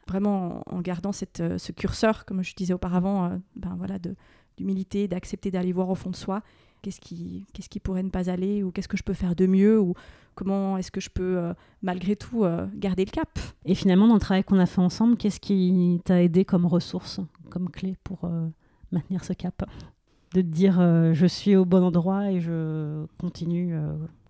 Vraiment 0.08 0.64
en, 0.66 0.82
gardant 0.82 1.12
cette, 1.12 1.42
euh, 1.42 1.58
ce 1.58 1.72
curseur, 1.72 2.26
comme 2.26 2.42
je 2.42 2.56
disais 2.56 2.74
auparavant, 2.74 3.38
ben, 3.56 3.76
voilà, 3.78 4.00
de, 4.00 4.16
d'humilité, 4.58 5.08
d'accepter 5.08 5.52
d'aller 5.52 5.74
voir 5.74 5.90
au 5.90 5.96
fond 5.96 6.10
de 6.10 6.16
soi 6.16 6.42
qu'est-ce 6.84 7.00
qui, 7.00 7.46
qu'est-ce 7.54 7.70
qui 7.70 7.80
pourrait 7.80 8.04
ne 8.04 8.10
pas 8.10 8.30
aller 8.30 8.62
ou 8.62 8.70
qu'est-ce 8.70 8.88
que 8.88 8.98
je 8.98 9.04
peux 9.04 9.16
faire 9.16 9.36
de 9.36 9.48
mieux 9.48 9.80
ou 9.80 9.96
comment 10.36 10.78
est-ce 10.78 10.92
que 10.92 11.02
je 11.02 11.10
peux 11.10 11.38
euh, 11.38 11.54
malgré 11.82 12.16
tout 12.16 12.44
euh, 12.44 12.68
garder 12.76 13.06
le 13.06 13.12
cap. 13.12 13.40
Et 13.66 13.74
finalement, 13.74 14.08
dans 14.08 14.14
le 14.14 14.20
travail 14.20 14.44
qu'on 14.44 14.60
a 14.60 14.68
fait 14.68 14.82
ensemble, 14.82 15.18
qu'est-ce 15.18 15.40
qui 15.40 16.00
t'a 16.06 16.22
aidé 16.22 16.46
comme 16.46 16.68
ressource, 16.68 17.20
comme 17.50 17.70
clé 17.70 17.96
pour 18.04 18.26
euh, 18.26 18.48
maintenir 18.92 19.24
ce 19.24 19.34
cap? 19.34 19.66
De 20.34 20.42
te 20.42 20.48
dire 20.48 20.80
je 21.14 21.26
suis 21.28 21.56
au 21.56 21.64
bon 21.64 21.84
endroit 21.84 22.32
et 22.32 22.42
je 22.42 23.06
continue 23.20 23.78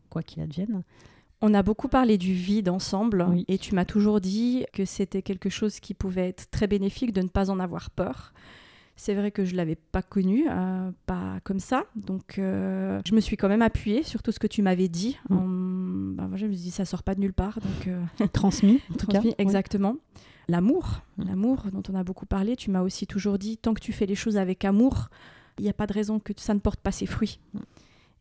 quoi 0.10 0.22
qu'il 0.22 0.44
advienne? 0.44 0.84
On 1.42 1.54
a 1.54 1.64
beaucoup 1.64 1.88
parlé 1.88 2.18
du 2.18 2.34
vide 2.34 2.68
ensemble 2.68 3.26
et 3.48 3.58
tu 3.58 3.74
m'as 3.74 3.86
toujours 3.86 4.20
dit 4.20 4.66
que 4.74 4.84
c'était 4.84 5.22
quelque 5.22 5.50
chose 5.50 5.80
qui 5.80 5.94
pouvait 5.94 6.28
être 6.28 6.52
très 6.52 6.68
bénéfique 6.68 7.14
de 7.14 7.22
ne 7.22 7.30
pas 7.30 7.50
en 7.50 7.58
avoir 7.58 7.90
peur. 7.90 8.34
C'est 8.96 9.16
vrai 9.16 9.32
que 9.32 9.44
je 9.44 9.54
ne 9.54 9.58
l'avais 9.58 9.76
pas 9.76 10.04
connu, 10.04 10.46
euh, 10.50 10.92
pas 11.08 11.40
comme 11.44 11.60
ça. 11.60 11.86
Donc, 11.96 12.38
euh, 12.38 13.02
je 13.06 13.16
me 13.16 13.22
suis 13.22 13.38
quand 13.38 13.50
même 13.50 13.64
appuyée 13.64 14.04
sur 14.04 14.22
tout 14.22 14.32
ce 14.32 14.40
que 14.40 14.48
tu 14.48 14.62
m'avais 14.62 14.88
dit. 14.88 15.18
Mm. 15.30 16.16
Ben, 16.16 16.30
je 16.36 16.46
me 16.46 16.54
suis 16.54 16.64
dit, 16.64 16.72
ça 16.72 16.86
sort 16.86 17.02
pas 17.02 17.16
de 17.16 17.20
nulle 17.20 17.34
part. 17.34 17.60
Donc, 17.60 17.88
euh, 17.88 18.28
transmis, 18.34 18.82
en 18.92 18.94
tout 18.96 19.08
transmis, 19.08 19.34
Exactement. 19.40 19.96
L'amour, 20.48 21.02
mm. 21.18 21.28
l'amour 21.28 21.64
dont 21.72 21.84
on 21.92 21.96
a 21.96 22.04
beaucoup 22.04 22.28
parlé, 22.28 22.56
tu 22.56 22.70
m'as 22.70 22.82
aussi 22.82 23.08
toujours 23.08 23.40
dit, 23.40 23.58
tant 23.58 23.74
que 23.74 23.82
tu 23.82 23.94
fais 23.94 24.06
les 24.06 24.16
choses 24.16 24.38
avec 24.38 24.64
amour, 24.64 25.10
il 25.58 25.64
n'y 25.64 25.70
a 25.70 25.74
pas 25.74 25.88
de 25.88 25.94
raison 25.94 26.20
que 26.20 26.34
ça 26.38 26.54
ne 26.54 26.60
porte 26.60 26.80
pas 26.80 26.92
ses 26.92 27.08
fruits. 27.08 27.40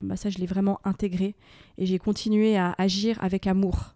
Bah, 0.01 0.17
ça, 0.17 0.31
je 0.31 0.39
l'ai 0.39 0.47
vraiment 0.47 0.81
intégré. 0.85 1.35
Et 1.77 1.85
j'ai 1.85 1.99
continué 1.99 2.57
à 2.57 2.75
agir 2.79 3.23
avec 3.23 3.47
amour 3.47 3.95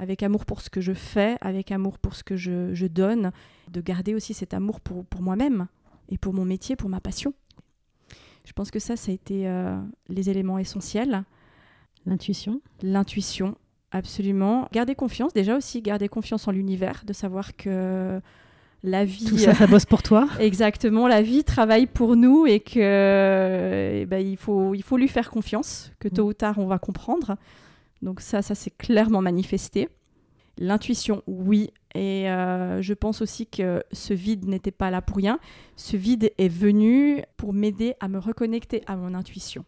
avec 0.00 0.22
amour 0.22 0.44
pour 0.44 0.60
ce 0.60 0.70
que 0.70 0.80
je 0.80 0.92
fais, 0.92 1.36
avec 1.40 1.72
amour 1.72 1.98
pour 1.98 2.14
ce 2.14 2.22
que 2.22 2.36
je, 2.36 2.72
je 2.72 2.86
donne, 2.86 3.32
de 3.70 3.80
garder 3.80 4.14
aussi 4.14 4.32
cet 4.32 4.54
amour 4.54 4.80
pour, 4.80 5.04
pour 5.04 5.22
moi-même 5.22 5.66
et 6.08 6.18
pour 6.18 6.34
mon 6.34 6.44
métier, 6.44 6.76
pour 6.76 6.88
ma 6.88 7.00
passion. 7.00 7.34
Je 8.44 8.52
pense 8.52 8.70
que 8.70 8.78
ça, 8.78 8.96
ça 8.96 9.10
a 9.10 9.14
été 9.14 9.46
euh, 9.46 9.76
les 10.08 10.30
éléments 10.30 10.58
essentiels. 10.58 11.24
L'intuition 12.06 12.62
L'intuition, 12.82 13.56
absolument. 13.90 14.68
Garder 14.72 14.94
confiance, 14.94 15.34
déjà 15.34 15.56
aussi, 15.56 15.82
garder 15.82 16.08
confiance 16.08 16.48
en 16.48 16.52
l'univers, 16.52 17.02
de 17.06 17.12
savoir 17.12 17.56
que 17.56 18.20
la 18.82 19.04
vie... 19.04 19.26
Tout 19.26 19.38
ça, 19.38 19.54
ça 19.54 19.66
bosse 19.66 19.84
pour 19.84 20.02
toi 20.02 20.28
Exactement, 20.40 21.08
la 21.08 21.20
vie 21.20 21.44
travaille 21.44 21.86
pour 21.86 22.16
nous 22.16 22.46
et 22.46 22.60
que 22.60 24.00
eh 24.02 24.06
ben, 24.06 24.26
il, 24.26 24.36
faut, 24.36 24.74
il 24.74 24.82
faut 24.82 24.96
lui 24.96 25.08
faire 25.08 25.30
confiance, 25.30 25.92
que 25.98 26.08
tôt 26.08 26.28
ou 26.28 26.32
tard, 26.32 26.58
on 26.58 26.66
va 26.66 26.78
comprendre. 26.78 27.36
Donc 28.02 28.20
ça, 28.20 28.42
ça 28.42 28.54
s'est 28.54 28.70
clairement 28.70 29.20
manifesté. 29.20 29.88
L'intuition, 30.56 31.22
oui. 31.26 31.70
Et 31.94 32.30
euh, 32.30 32.82
je 32.82 32.94
pense 32.94 33.22
aussi 33.22 33.46
que 33.46 33.82
ce 33.92 34.12
vide 34.12 34.46
n'était 34.46 34.70
pas 34.70 34.90
là 34.90 35.00
pour 35.00 35.16
rien. 35.16 35.38
Ce 35.76 35.96
vide 35.96 36.32
est 36.38 36.48
venu 36.48 37.22
pour 37.36 37.52
m'aider 37.52 37.94
à 38.00 38.08
me 38.08 38.18
reconnecter 38.18 38.82
à 38.86 38.96
mon 38.96 39.14
intuition. 39.14 39.64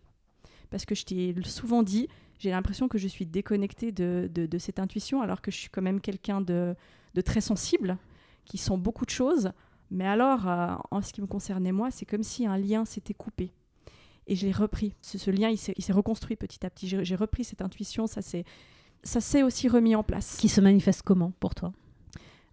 Parce 0.70 0.85
que 0.85 0.94
je 0.94 1.04
t'ai 1.04 1.35
souvent 1.44 1.83
dit, 1.83 2.09
j'ai 2.38 2.50
l'impression 2.50 2.88
que 2.88 2.98
je 2.98 3.09
suis 3.09 3.26
déconnectée 3.26 3.90
de, 3.90 4.30
de, 4.33 4.59
cette 4.59 4.78
intuition, 4.78 5.22
alors 5.22 5.40
que 5.40 5.50
je 5.50 5.56
suis 5.56 5.70
quand 5.70 5.83
même 5.83 6.00
quelqu'un 6.00 6.40
de, 6.40 6.74
de, 7.14 7.20
très 7.20 7.40
sensible, 7.40 7.96
qui 8.44 8.59
sent 8.59 8.76
beaucoup 8.76 9.04
de 9.04 9.11
choses. 9.11 9.50
Mais 9.90 10.06
alors, 10.06 10.46
euh, 10.46 10.74
en 10.90 11.02
ce 11.02 11.12
qui 11.12 11.20
me 11.20 11.26
concernait 11.26 11.72
moi, 11.72 11.90
c'est 11.90 12.06
comme 12.06 12.22
si 12.22 12.46
un 12.46 12.56
lien 12.56 12.85
s'était 12.85 13.14
coupé. 13.14 13.52
Et 14.26 14.37
je 14.37 14.46
l'ai 14.46 14.52
repris. 14.52 14.94
Ce, 15.02 15.18
ce 15.18 15.30
lien, 15.30 15.48
il 15.48 15.59
s'est 15.59 15.92
reconstruit 15.92 16.37
petit 16.37 16.64
à 16.64 16.70
petit. 16.70 16.87
J'ai 16.87 17.16
repris 17.16 17.42
cette 17.42 17.62
intuition, 17.62 18.06
ça 18.06 18.22
s'est 18.22 18.44
ça 19.02 19.20
s'est 19.20 19.42
aussi 19.42 19.68
remis 19.68 19.94
en 19.96 20.02
place. 20.02 20.37
Qui 20.37 20.48
se 20.48 20.61
manifeste 20.61 21.02
comment 21.02 21.33
pour 21.40 21.54
toi? 21.54 21.72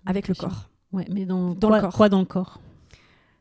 Avec 0.09 0.27
le 0.27 0.35
corps. 0.35 0.69
Ouais, 0.91 1.05
mais 1.11 1.25
dans, 1.25 1.53
dans 1.53 1.67
quoi, 1.67 1.77
le 1.77 1.81
corps. 1.81 1.93
quoi 1.93 2.09
dans 2.09 2.19
le 2.19 2.25
corps? 2.25 2.61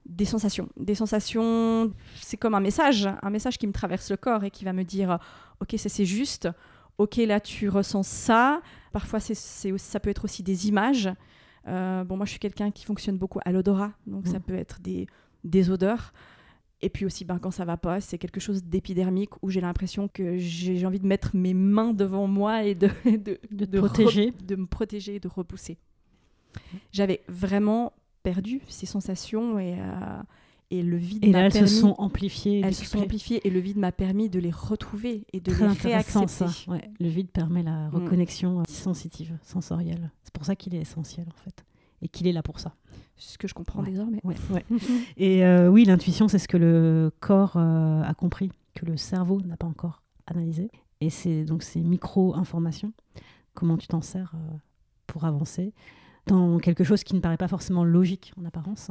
Des 0.05 0.25
sensations. 0.25 0.69
Des 0.77 0.95
sensations, 0.95 1.93
c'est 2.17 2.37
comme 2.37 2.55
un 2.55 2.61
message, 2.61 3.09
un 3.23 3.31
message 3.31 3.59
qui 3.59 3.67
me 3.67 3.73
traverse 3.73 4.11
le 4.11 4.17
corps 4.17 4.45
et 4.45 4.51
qui 4.51 4.65
va 4.65 4.73
me 4.73 4.85
dire 4.85 5.19
Ok, 5.61 5.75
ça 5.79 5.89
c'est 5.89 6.05
juste. 6.05 6.49
Ok, 6.99 7.17
là 7.17 7.41
tu 7.41 7.69
ressens 7.69 8.05
ça. 8.05 8.61
Parfois, 8.93 9.21
c'est, 9.21 9.35
ça 9.35 10.01
peut 10.01 10.11
être 10.11 10.25
aussi 10.25 10.43
des 10.43 10.69
images. 10.69 11.11
Euh, 11.67 12.05
bon, 12.05 12.17
moi 12.17 12.27
je 12.27 12.31
suis 12.31 12.39
quelqu'un 12.39 12.71
qui 12.71 12.85
fonctionne 12.85 13.19
beaucoup 13.19 13.41
à 13.45 13.51
l'odorat, 13.51 13.93
donc 14.07 14.29
ça 14.29 14.39
mm. 14.39 14.43
peut 14.43 14.55
être 14.55 14.81
des, 14.81 15.07
des 15.43 15.71
odeurs. 15.71 16.13
Et 16.83 16.91
puis 16.91 17.07
aussi, 17.07 17.25
ben, 17.25 17.39
quand 17.39 17.51
ça 17.51 17.65
va 17.65 17.77
pas, 17.77 18.01
c'est 18.01 18.19
quelque 18.19 18.39
chose 18.39 18.63
d'épidermique 18.63 19.43
où 19.43 19.51
j'ai 19.51 19.63
l'impression 19.63 20.09
que 20.09 20.37
j'ai 20.37 20.85
envie 20.85 21.01
de 21.01 21.07
mettre 21.07 21.35
mes 21.35 21.55
mains 21.55 21.95
devant 21.95 22.27
moi 22.27 22.65
et 22.65 22.75
de, 22.75 22.91
de, 23.05 23.39
de, 23.51 23.79
protéger. 23.79 24.33
de 24.45 24.57
me 24.57 24.67
protéger 24.67 25.17
et 25.17 25.21
de 25.21 25.29
repousser. 25.29 25.79
J'avais 26.93 27.23
vraiment 27.29 27.93
perdu 28.23 28.61
ces 28.69 28.87
sensations 28.87 29.59
et, 29.59 29.75
euh, 29.79 30.23
Et 30.73 30.83
le 30.83 30.97
vide 30.97 31.25
Et 31.25 31.31
là, 31.31 31.43
elles 31.47 31.53
permis- 31.53 31.69
se 31.69 31.81
sont 31.81 31.95
amplifiées. 31.99 32.61
elles 32.65 32.75
se 32.75 32.85
sont 32.85 32.99
amplifiées 32.99 33.47
et 33.47 33.51
le 33.51 33.61
vide 33.61 33.77
m'a 33.79 33.93
permis 33.93 34.29
de 34.29 34.41
les 34.41 34.51
retrouver 34.51 35.25
et 35.33 35.39
de 35.39 35.53
Très 35.53 35.69
les 35.69 35.75
ça. 35.77 35.89
réaccepter. 35.89 36.45
Ouais, 36.69 36.91
le 36.99 37.09
vide 37.09 37.29
permet 37.31 37.63
la 37.63 37.87
Mm. 37.87 37.95
reconnexion 37.95 38.59
euh, 38.61 38.63
sensitive, 38.69 39.39
sensorielle. 39.45 40.11
C'est 40.25 40.33
pour 40.33 40.45
ça 40.45 40.57
qu'il 40.57 40.75
est 40.75 40.81
essentiel 40.81 41.27
en 41.29 41.41
fait. 41.45 41.65
Et 42.03 42.09
qu'il 42.09 42.27
est 42.27 42.33
là 42.33 42.43
pour 42.43 42.59
ça. 42.59 42.75
C'est 43.17 43.35
ce 43.35 43.39
que 43.39 43.47
je 43.47 43.55
comprends 43.55 43.81
Ouais. 43.85 43.91
désormais. 43.91 44.21
Ouais, 44.25 44.35
ouais. 44.51 44.65
Et 45.17 45.45
euh, 45.45 45.69
oui, 45.71 45.85
l'intuition, 45.85 46.27
c'est 46.27 46.39
ce 46.41 46.49
que 46.49 46.57
le 46.57 47.13
corps 47.21 47.53
euh, 47.57 48.03
a 48.03 48.13
compris, 48.15 48.51
que 48.75 48.85
le 48.87 48.97
cerveau 48.97 49.41
n'a 49.43 49.57
pas 49.57 49.69
encore 49.69 50.03
analysé. 50.27 50.69
Et 51.01 51.11
c'est 51.11 51.45
donc 51.45 51.63
ces 51.63 51.81
micro-informations, 51.81 52.93
comment 53.55 53.77
tu 53.77 53.87
t'en 53.87 54.03
sers 54.03 54.33
euh, 54.35 54.57
pour 55.07 55.25
avancer 55.25 55.73
dans 56.27 56.59
quelque 56.59 56.85
chose 56.85 57.05
qui 57.05 57.15
ne 57.15 57.21
paraît 57.21 57.37
pas 57.37 57.49
forcément 57.49 57.85
logique 57.85 58.33
en 58.39 58.45
apparence, 58.45 58.91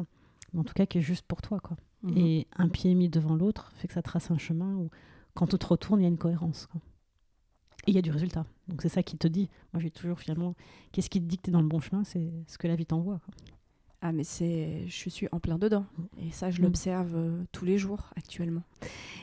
mais 0.53 0.59
en 0.59 0.63
tout 0.63 0.73
cas 0.73 0.85
qui 0.85 0.97
est 0.99 1.01
juste 1.01 1.25
pour 1.27 1.41
toi. 1.41 1.59
Quoi. 1.59 1.77
Mhm. 2.03 2.17
Et 2.17 2.47
un 2.57 2.69
pied 2.69 2.93
mis 2.95 3.09
devant 3.09 3.35
l'autre 3.35 3.71
fait 3.75 3.87
que 3.87 3.93
ça 3.93 4.01
trace 4.01 4.31
un 4.31 4.37
chemin 4.37 4.73
où, 4.75 4.89
quand 5.33 5.47
tout 5.47 5.57
te 5.57 5.67
retourne, 5.67 5.99
il 5.99 6.03
y 6.03 6.05
a 6.05 6.09
une 6.09 6.17
cohérence. 6.17 6.67
quoi. 6.67 6.81
Et 7.87 7.91
il 7.91 7.95
y 7.95 7.99
a 7.99 8.01
du 8.01 8.11
résultat. 8.11 8.45
Donc 8.67 8.81
c'est 8.81 8.89
ça 8.89 9.03
qui 9.03 9.17
te 9.17 9.27
dit. 9.27 9.49
Moi, 9.73 9.81
j'ai 9.81 9.91
toujours 9.91 10.19
finalement, 10.19 10.55
qu'est-ce 10.91 11.09
qui 11.09 11.21
te 11.21 11.25
dit 11.25 11.37
que 11.37 11.43
tu 11.43 11.49
es 11.49 11.53
dans 11.53 11.61
le 11.61 11.67
bon 11.67 11.79
chemin? 11.79 12.03
C'est 12.03 12.31
ce 12.47 12.57
que 12.57 12.67
la 12.67 12.75
vie 12.75 12.85
t'envoie. 12.85 13.19
Ah 14.07 14.11
mais 14.11 14.23
c'est, 14.23 14.83
je 14.85 15.09
suis 15.09 15.27
en 15.31 15.39
plein 15.39 15.57
dedans. 15.57 15.83
Et 16.21 16.29
ça, 16.29 16.51
je 16.51 16.59
Mm. 16.61 16.63
l'observe 16.65 17.15
euh, 17.15 17.43
tous 17.51 17.65
les 17.65 17.79
jours 17.79 18.11
actuellement. 18.15 18.61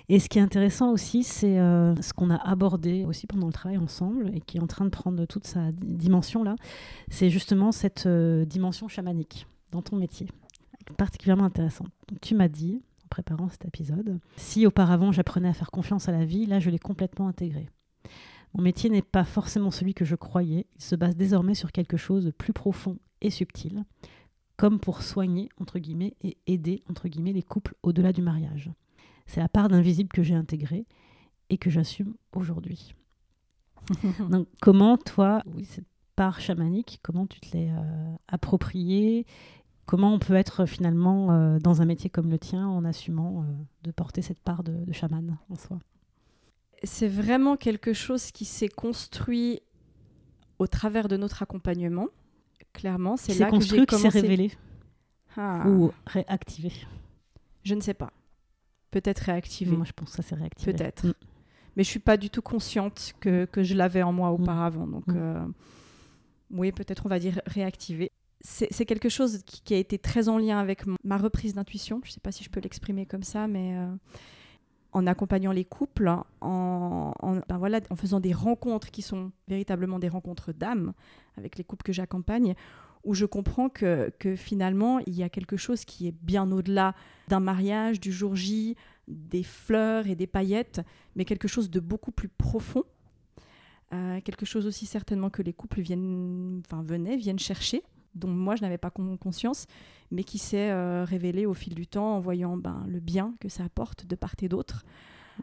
Et 0.08 0.18
ce 0.18 0.28
qui 0.28 0.38
est 0.38 0.42
intéressant 0.42 0.90
aussi, 0.90 1.22
c'est 1.22 1.60
euh, 1.60 1.94
ce 2.02 2.12
qu'on 2.12 2.30
a 2.30 2.36
abordé 2.36 3.04
aussi 3.04 3.28
pendant 3.28 3.46
le 3.46 3.52
travail 3.52 3.78
ensemble 3.78 4.32
et 4.34 4.40
qui 4.40 4.56
est 4.56 4.60
en 4.60 4.66
train 4.66 4.84
de 4.84 4.90
prendre 4.90 5.24
toute 5.26 5.46
sa 5.46 5.70
di- 5.70 5.86
dimension 5.96 6.42
là, 6.42 6.56
c'est 7.10 7.30
justement 7.30 7.70
cette 7.70 8.06
euh, 8.06 8.44
dimension 8.44 8.88
chamanique 8.88 9.46
dans 9.70 9.82
ton 9.82 9.94
métier, 9.94 10.26
particulièrement 10.96 11.44
intéressante. 11.44 11.88
Donc, 12.08 12.20
tu 12.20 12.34
m'as 12.34 12.48
dit, 12.48 12.82
en 13.04 13.08
préparant 13.08 13.48
cet 13.50 13.64
épisode, 13.64 14.18
si 14.36 14.66
auparavant 14.66 15.12
j'apprenais 15.12 15.48
à 15.48 15.52
faire 15.54 15.70
confiance 15.70 16.08
à 16.08 16.12
la 16.12 16.24
vie, 16.24 16.46
là 16.46 16.58
je 16.58 16.70
l'ai 16.70 16.80
complètement 16.80 17.28
intégré. 17.28 17.68
Mon 18.54 18.62
métier 18.64 18.90
n'est 18.90 19.00
pas 19.00 19.24
forcément 19.24 19.70
celui 19.70 19.94
que 19.94 20.04
je 20.04 20.16
croyais, 20.16 20.66
il 20.76 20.82
se 20.82 20.96
base 20.96 21.14
désormais 21.16 21.54
sur 21.54 21.70
quelque 21.70 21.96
chose 21.96 22.24
de 22.24 22.32
plus 22.32 22.52
profond 22.52 22.98
et 23.20 23.30
subtil, 23.30 23.84
comme 24.62 24.78
pour 24.78 25.02
soigner, 25.02 25.48
entre 25.60 25.80
guillemets, 25.80 26.14
et 26.22 26.38
aider, 26.46 26.84
entre 26.88 27.08
guillemets, 27.08 27.32
les 27.32 27.42
couples 27.42 27.74
au-delà 27.82 28.12
du 28.12 28.22
mariage. 28.22 28.70
C'est 29.26 29.40
la 29.40 29.48
part 29.48 29.66
d'invisible 29.66 30.10
que 30.10 30.22
j'ai 30.22 30.36
intégrée 30.36 30.86
et 31.50 31.58
que 31.58 31.68
j'assume 31.68 32.14
aujourd'hui. 32.32 32.94
Donc, 34.30 34.46
comment 34.60 34.96
toi, 34.98 35.42
oui, 35.52 35.64
cette 35.64 35.88
part 36.14 36.40
chamanique, 36.40 37.00
comment 37.02 37.26
tu 37.26 37.40
te 37.40 37.56
l'es 37.56 37.72
euh, 37.72 38.14
appropriée? 38.28 39.26
Comment 39.84 40.14
on 40.14 40.20
peut 40.20 40.34
être 40.34 40.64
finalement 40.64 41.32
euh, 41.32 41.58
dans 41.58 41.82
un 41.82 41.84
métier 41.84 42.08
comme 42.08 42.30
le 42.30 42.38
tien 42.38 42.68
en 42.68 42.84
assumant 42.84 43.42
euh, 43.42 43.46
de 43.82 43.90
porter 43.90 44.22
cette 44.22 44.38
part 44.38 44.62
de, 44.62 44.84
de 44.84 44.92
chaman 44.92 45.38
en 45.50 45.56
soi? 45.56 45.80
C'est 46.84 47.08
vraiment 47.08 47.56
quelque 47.56 47.94
chose 47.94 48.30
qui 48.30 48.44
s'est 48.44 48.68
construit 48.68 49.60
au 50.60 50.68
travers 50.68 51.08
de 51.08 51.16
notre 51.16 51.42
accompagnement. 51.42 52.06
Clairement, 52.74 53.16
c'est 53.16 53.32
là 53.32 53.38
s'est 53.38 53.44
que 53.46 53.50
construit 53.50 53.80
j'ai 53.80 53.86
qui 53.86 53.96
s'est 53.96 54.08
révélé 54.08 54.52
Ah, 55.36 55.64
ou 55.68 55.92
réactivé 56.06 56.72
Je 57.64 57.74
ne 57.74 57.80
sais 57.80 57.94
pas. 57.94 58.12
Peut-être 58.90 59.20
réactivé. 59.20 59.74
Moi, 59.76 59.84
je 59.86 59.92
pense 59.92 60.10
que 60.10 60.16
ça 60.16 60.22
s'est 60.22 60.34
réactivé. 60.34 60.72
Peut-être. 60.72 61.06
Mm. 61.06 61.14
mais 61.76 61.84
je 61.84 61.88
suis 61.88 61.98
pas 62.00 62.16
du 62.16 62.28
tout 62.30 62.42
consciente 62.42 63.14
que, 63.20 63.46
que 63.46 63.62
je 63.62 63.74
l'avais 63.74 64.02
en 64.02 64.12
moi 64.12 64.30
auparavant. 64.30 64.86
Donc, 64.86 65.06
Mm. 65.08 65.16
euh, 65.16 65.44
oui, 66.50 66.72
peut-être 66.72 67.06
on 67.06 67.08
va 67.08 67.18
dire 67.18 67.40
réactiver. 67.46 68.10
C'est 68.44 68.84
quelque 68.86 69.08
chose 69.08 69.38
qui, 69.46 69.62
qui 69.62 69.72
a 69.72 69.76
été 69.78 69.98
très 69.98 70.28
en 70.28 70.36
lien 70.36 70.58
avec 70.58 70.82
ma 71.04 71.16
reprise 71.16 71.54
d'intuition. 71.54 72.00
Je 72.04 72.10
sais 72.10 72.20
pas 72.20 72.32
si 72.32 72.42
je 72.42 72.50
peux 72.50 72.58
l'exprimer 72.60 73.06
comme 73.06 73.22
ça, 73.22 73.46
mais 73.46 73.76
euh, 73.76 73.86
en 74.92 75.06
accompagnant 75.06 75.52
les 75.52 75.64
couples, 75.64 76.08
en, 76.40 77.12
en- 77.18 77.40
ben 77.48 77.58
voilà, 77.58 77.80
en 77.90 77.96
faisant 77.96 78.20
des 78.20 78.32
rencontres 78.32 78.90
qui 78.90 79.02
sont 79.02 79.32
véritablement 79.48 79.98
des 79.98 80.08
rencontres 80.08 80.52
d'âme 80.52 80.92
avec 81.36 81.56
les 81.56 81.64
couples 81.64 81.82
que 81.84 81.92
j'accompagne, 81.92 82.54
où 83.04 83.14
je 83.14 83.24
comprends 83.26 83.68
que, 83.68 84.12
que 84.18 84.36
finalement, 84.36 85.00
il 85.06 85.14
y 85.14 85.22
a 85.22 85.28
quelque 85.28 85.56
chose 85.56 85.84
qui 85.84 86.06
est 86.08 86.14
bien 86.22 86.50
au-delà 86.52 86.94
d'un 87.28 87.40
mariage, 87.40 88.00
du 88.00 88.12
jour 88.12 88.36
J, 88.36 88.76
des 89.08 89.42
fleurs 89.42 90.06
et 90.06 90.14
des 90.14 90.26
paillettes, 90.28 90.80
mais 91.16 91.24
quelque 91.24 91.48
chose 91.48 91.70
de 91.70 91.80
beaucoup 91.80 92.12
plus 92.12 92.28
profond. 92.28 92.84
Euh, 93.92 94.20
quelque 94.22 94.46
chose 94.46 94.66
aussi 94.66 94.86
certainement 94.86 95.28
que 95.30 95.42
les 95.42 95.52
couples 95.52 95.80
viennent, 95.80 96.62
enfin, 96.64 96.82
venaient, 96.82 97.16
viennent 97.16 97.38
chercher, 97.38 97.82
dont 98.14 98.28
moi 98.28 98.56
je 98.56 98.62
n'avais 98.62 98.78
pas 98.78 98.90
con- 98.90 99.16
conscience, 99.16 99.66
mais 100.10 100.24
qui 100.24 100.38
s'est 100.38 100.70
euh, 100.70 101.04
révélé 101.04 101.46
au 101.46 101.54
fil 101.54 101.74
du 101.74 101.86
temps 101.86 102.16
en 102.16 102.20
voyant 102.20 102.56
ben, 102.56 102.84
le 102.88 103.00
bien 103.00 103.34
que 103.40 103.48
ça 103.48 103.64
apporte 103.64 104.06
de 104.06 104.14
part 104.14 104.34
et 104.42 104.48
d'autre, 104.48 104.84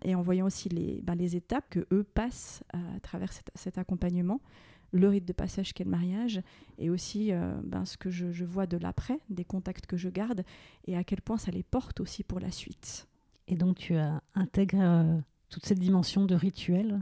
et 0.04 0.14
en 0.16 0.22
voyant 0.22 0.46
aussi 0.46 0.70
les, 0.70 1.02
ben, 1.02 1.16
les 1.16 1.36
étapes 1.36 1.66
que 1.70 1.88
eux 1.92 2.04
passent 2.04 2.64
à 2.74 3.00
travers 3.02 3.34
cet, 3.34 3.50
cet 3.56 3.78
accompagnement, 3.78 4.40
le 4.92 5.08
rite 5.08 5.26
de 5.26 5.34
passage 5.34 5.74
qu'est 5.74 5.84
le 5.84 5.90
mariage, 5.92 6.42
et 6.78 6.90
aussi 6.90 7.32
euh, 7.32 7.54
ben, 7.64 7.86
ce 7.86 7.98
que 7.98 8.10
je, 8.10 8.32
je 8.32 8.46
vois 8.46 8.66
de 8.68 8.78
l'après, 8.78 9.20
des 9.30 9.46
contacts 9.46 9.86
que 9.86 9.98
je 9.98 10.10
garde, 10.10 10.44
et 10.86 10.96
à 10.98 11.04
quel 11.04 11.22
point 11.22 11.38
ça 11.38 11.52
les 11.52 11.64
porte 11.64 12.00
aussi 12.00 12.24
pour 12.24 12.40
la 12.40 12.52
suite. 12.52 13.08
Et 13.48 13.56
donc, 13.56 13.78
tu 13.78 13.96
as 13.96 14.22
intégré 14.36 14.80
euh, 14.82 15.18
toute 15.50 15.66
cette 15.66 15.80
dimension 15.80 16.26
de 16.26 16.36
rituel, 16.36 17.02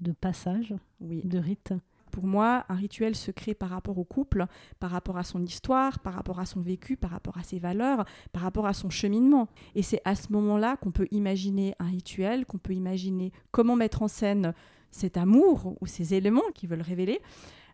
de 0.00 0.12
passage, 0.12 0.74
Oui. 1.00 1.22
de 1.24 1.38
rite. 1.38 1.72
Pour 2.16 2.26
moi, 2.26 2.64
un 2.70 2.76
rituel 2.76 3.14
se 3.14 3.30
crée 3.30 3.52
par 3.52 3.68
rapport 3.68 3.98
au 3.98 4.04
couple, 4.04 4.46
par 4.80 4.90
rapport 4.90 5.18
à 5.18 5.22
son 5.22 5.44
histoire, 5.44 5.98
par 5.98 6.14
rapport 6.14 6.40
à 6.40 6.46
son 6.46 6.62
vécu, 6.62 6.96
par 6.96 7.10
rapport 7.10 7.36
à 7.36 7.42
ses 7.42 7.58
valeurs, 7.58 8.06
par 8.32 8.40
rapport 8.40 8.66
à 8.66 8.72
son 8.72 8.88
cheminement. 8.88 9.48
Et 9.74 9.82
c'est 9.82 10.00
à 10.06 10.14
ce 10.14 10.32
moment-là 10.32 10.78
qu'on 10.78 10.92
peut 10.92 11.08
imaginer 11.10 11.74
un 11.78 11.84
rituel, 11.84 12.46
qu'on 12.46 12.56
peut 12.56 12.72
imaginer 12.72 13.32
comment 13.50 13.76
mettre 13.76 14.00
en 14.00 14.08
scène 14.08 14.54
cet 14.90 15.18
amour 15.18 15.76
ou 15.82 15.86
ces 15.86 16.14
éléments 16.14 16.50
qui 16.54 16.66
veulent 16.66 16.80
révéler, 16.80 17.20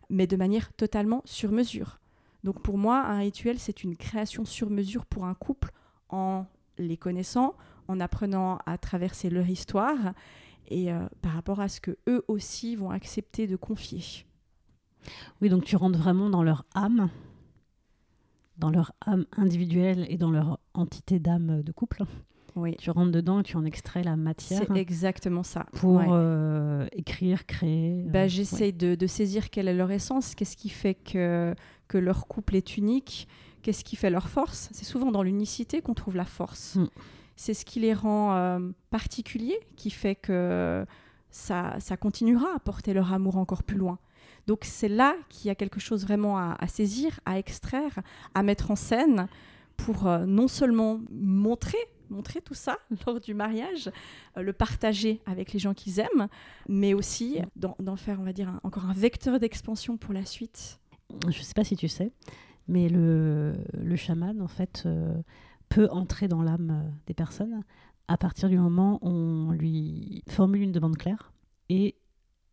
mais 0.09 0.27
de 0.27 0.35
manière 0.35 0.73
totalement 0.73 1.21
sur 1.23 1.53
mesure. 1.53 2.01
Donc 2.43 2.61
pour 2.61 2.77
moi, 2.77 2.99
un 2.99 3.19
rituel, 3.19 3.59
c'est 3.59 3.85
une 3.85 3.95
création 3.95 4.43
sur 4.43 4.69
mesure 4.69 5.05
pour 5.05 5.23
un 5.23 5.35
couple 5.35 5.71
en 6.09 6.47
les 6.77 6.97
connaissant, 6.97 7.55
en 7.87 8.01
apprenant 8.01 8.59
à 8.65 8.77
traverser 8.77 9.29
leur 9.29 9.47
histoire 9.47 10.11
et 10.67 10.91
euh, 10.91 11.07
par 11.21 11.31
rapport 11.31 11.61
à 11.61 11.69
ce 11.69 11.79
que 11.79 11.97
eux 12.09 12.25
aussi 12.27 12.75
vont 12.75 12.89
accepter 12.89 13.47
de 13.47 13.55
confier. 13.55 14.25
Oui, 15.41 15.49
donc 15.49 15.63
tu 15.63 15.75
rentres 15.75 15.99
vraiment 15.99 16.29
dans 16.29 16.43
leur 16.43 16.65
âme, 16.75 17.09
dans 18.57 18.69
leur 18.69 18.91
âme 19.05 19.25
individuelle 19.37 20.05
et 20.09 20.17
dans 20.17 20.31
leur 20.31 20.59
entité 20.73 21.19
d'âme 21.19 21.61
de 21.63 21.71
couple. 21.71 22.03
Oui, 22.55 22.75
Tu 22.77 22.91
rentres 22.91 23.11
dedans 23.11 23.39
et 23.39 23.43
tu 23.43 23.57
en 23.57 23.65
extrais 23.65 24.03
la 24.03 24.15
matière 24.15 24.61
c'est 24.67 24.77
exactement 24.79 25.41
ça. 25.41 25.65
pour 25.73 25.95
Ouais. 25.95 26.05
euh, 26.07 26.85
écrire, 26.91 27.47
créer. 27.47 28.03
euh, 28.05 28.11
Bah, 28.11 28.27
ouais. 28.27 28.71
De, 28.71 28.93
de 28.93 29.07
saisir 29.07 29.49
quelle 29.49 29.67
est 29.67 29.73
leur 29.73 29.89
essence, 29.89 30.35
qu'est-ce 30.35 30.55
qui 30.55 30.69
fait 30.69 30.93
que, 30.93 31.55
que 31.87 31.97
leur 31.97 32.27
couple 32.27 32.55
est 32.55 32.77
unique, 32.77 33.27
qu'est-ce 33.63 33.83
qui 33.83 33.95
fait 33.95 34.11
leur 34.11 34.29
force. 34.29 34.69
C'est 34.71 34.85
souvent 34.85 35.11
dans 35.11 35.23
l'unicité 35.23 35.81
qu'on 35.81 35.95
trouve 35.95 36.15
la 36.15 36.25
force. 36.25 36.75
Mm. 36.75 36.85
C'est 37.35 37.55
ce 37.55 37.65
qui 37.65 37.79
les 37.79 37.95
rend 37.95 38.35
euh, 38.35 38.59
particuliers, 38.91 39.59
qui 39.75 39.89
fait 39.89 40.13
que 40.13 40.85
ça, 41.31 41.75
ça 41.79 41.97
continuera 41.97 42.49
à 42.55 42.59
porter 42.59 42.93
leur 42.93 43.11
amour 43.13 43.37
encore 43.37 43.63
plus 43.63 43.77
loin. 43.77 43.97
Donc 44.47 44.59
c'est 44.63 44.89
là 44.89 45.15
qu'il 45.29 45.47
y 45.47 45.51
a 45.51 45.55
quelque 45.55 45.79
chose 45.79 46.03
vraiment 46.03 46.37
à, 46.37 46.67
saisir, 46.67 47.19
à 47.25 47.37
extraire, 47.37 47.99
à 48.33 48.43
mettre 48.43 48.71
en 48.71 48.75
scène 48.75 49.27
pour 49.77 50.07
euh, 50.07 50.25
non 50.25 50.47
seulement 50.47 50.99
montrer, 51.11 51.77
montrer 52.09 52.41
tout 52.41 52.53
ça 52.53 52.77
lors 53.07 53.19
du 53.19 53.33
mariage, 53.33 53.89
euh, 54.37 54.41
le 54.41 54.53
partager 54.53 55.21
avec 55.25 55.53
les 55.53 55.59
gens 55.59 55.73
qu'ils 55.73 55.99
aiment, 55.99 56.27
mais 56.67 56.93
aussi 56.93 57.39
d'en 57.55 57.95
faire, 57.95 58.19
on 58.19 58.23
va 58.23 58.33
dire, 58.33 58.59
encore 58.63 58.85
un 58.85 58.93
vecteur 58.93 59.39
d'expansion 59.39 59.97
pour 59.97 60.13
la 60.13 60.25
suite. 60.25 60.79
Je 61.23 61.39
ne 61.39 61.43
sais 61.43 61.53
pas 61.53 61.63
si 61.63 61.75
tu 61.75 61.87
sais, 61.87 62.11
mais 62.67 62.89
le, 62.89 63.55
chaman, 63.95 64.41
en 64.41 64.47
fait, 64.47 64.83
euh, 64.85 65.15
peut 65.69 65.87
entrer 65.91 66.27
dans 66.27 66.41
l'âme 66.41 66.91
des 67.07 67.13
personnes 67.13 67.63
à 68.07 68.17
partir 68.17 68.49
du 68.49 68.57
moment 68.57 68.99
où 69.01 69.09
on 69.09 69.51
lui 69.51 70.23
formule 70.29 70.61
une 70.61 70.71
demande 70.71 70.97
claire 70.97 71.31
et 71.69 71.95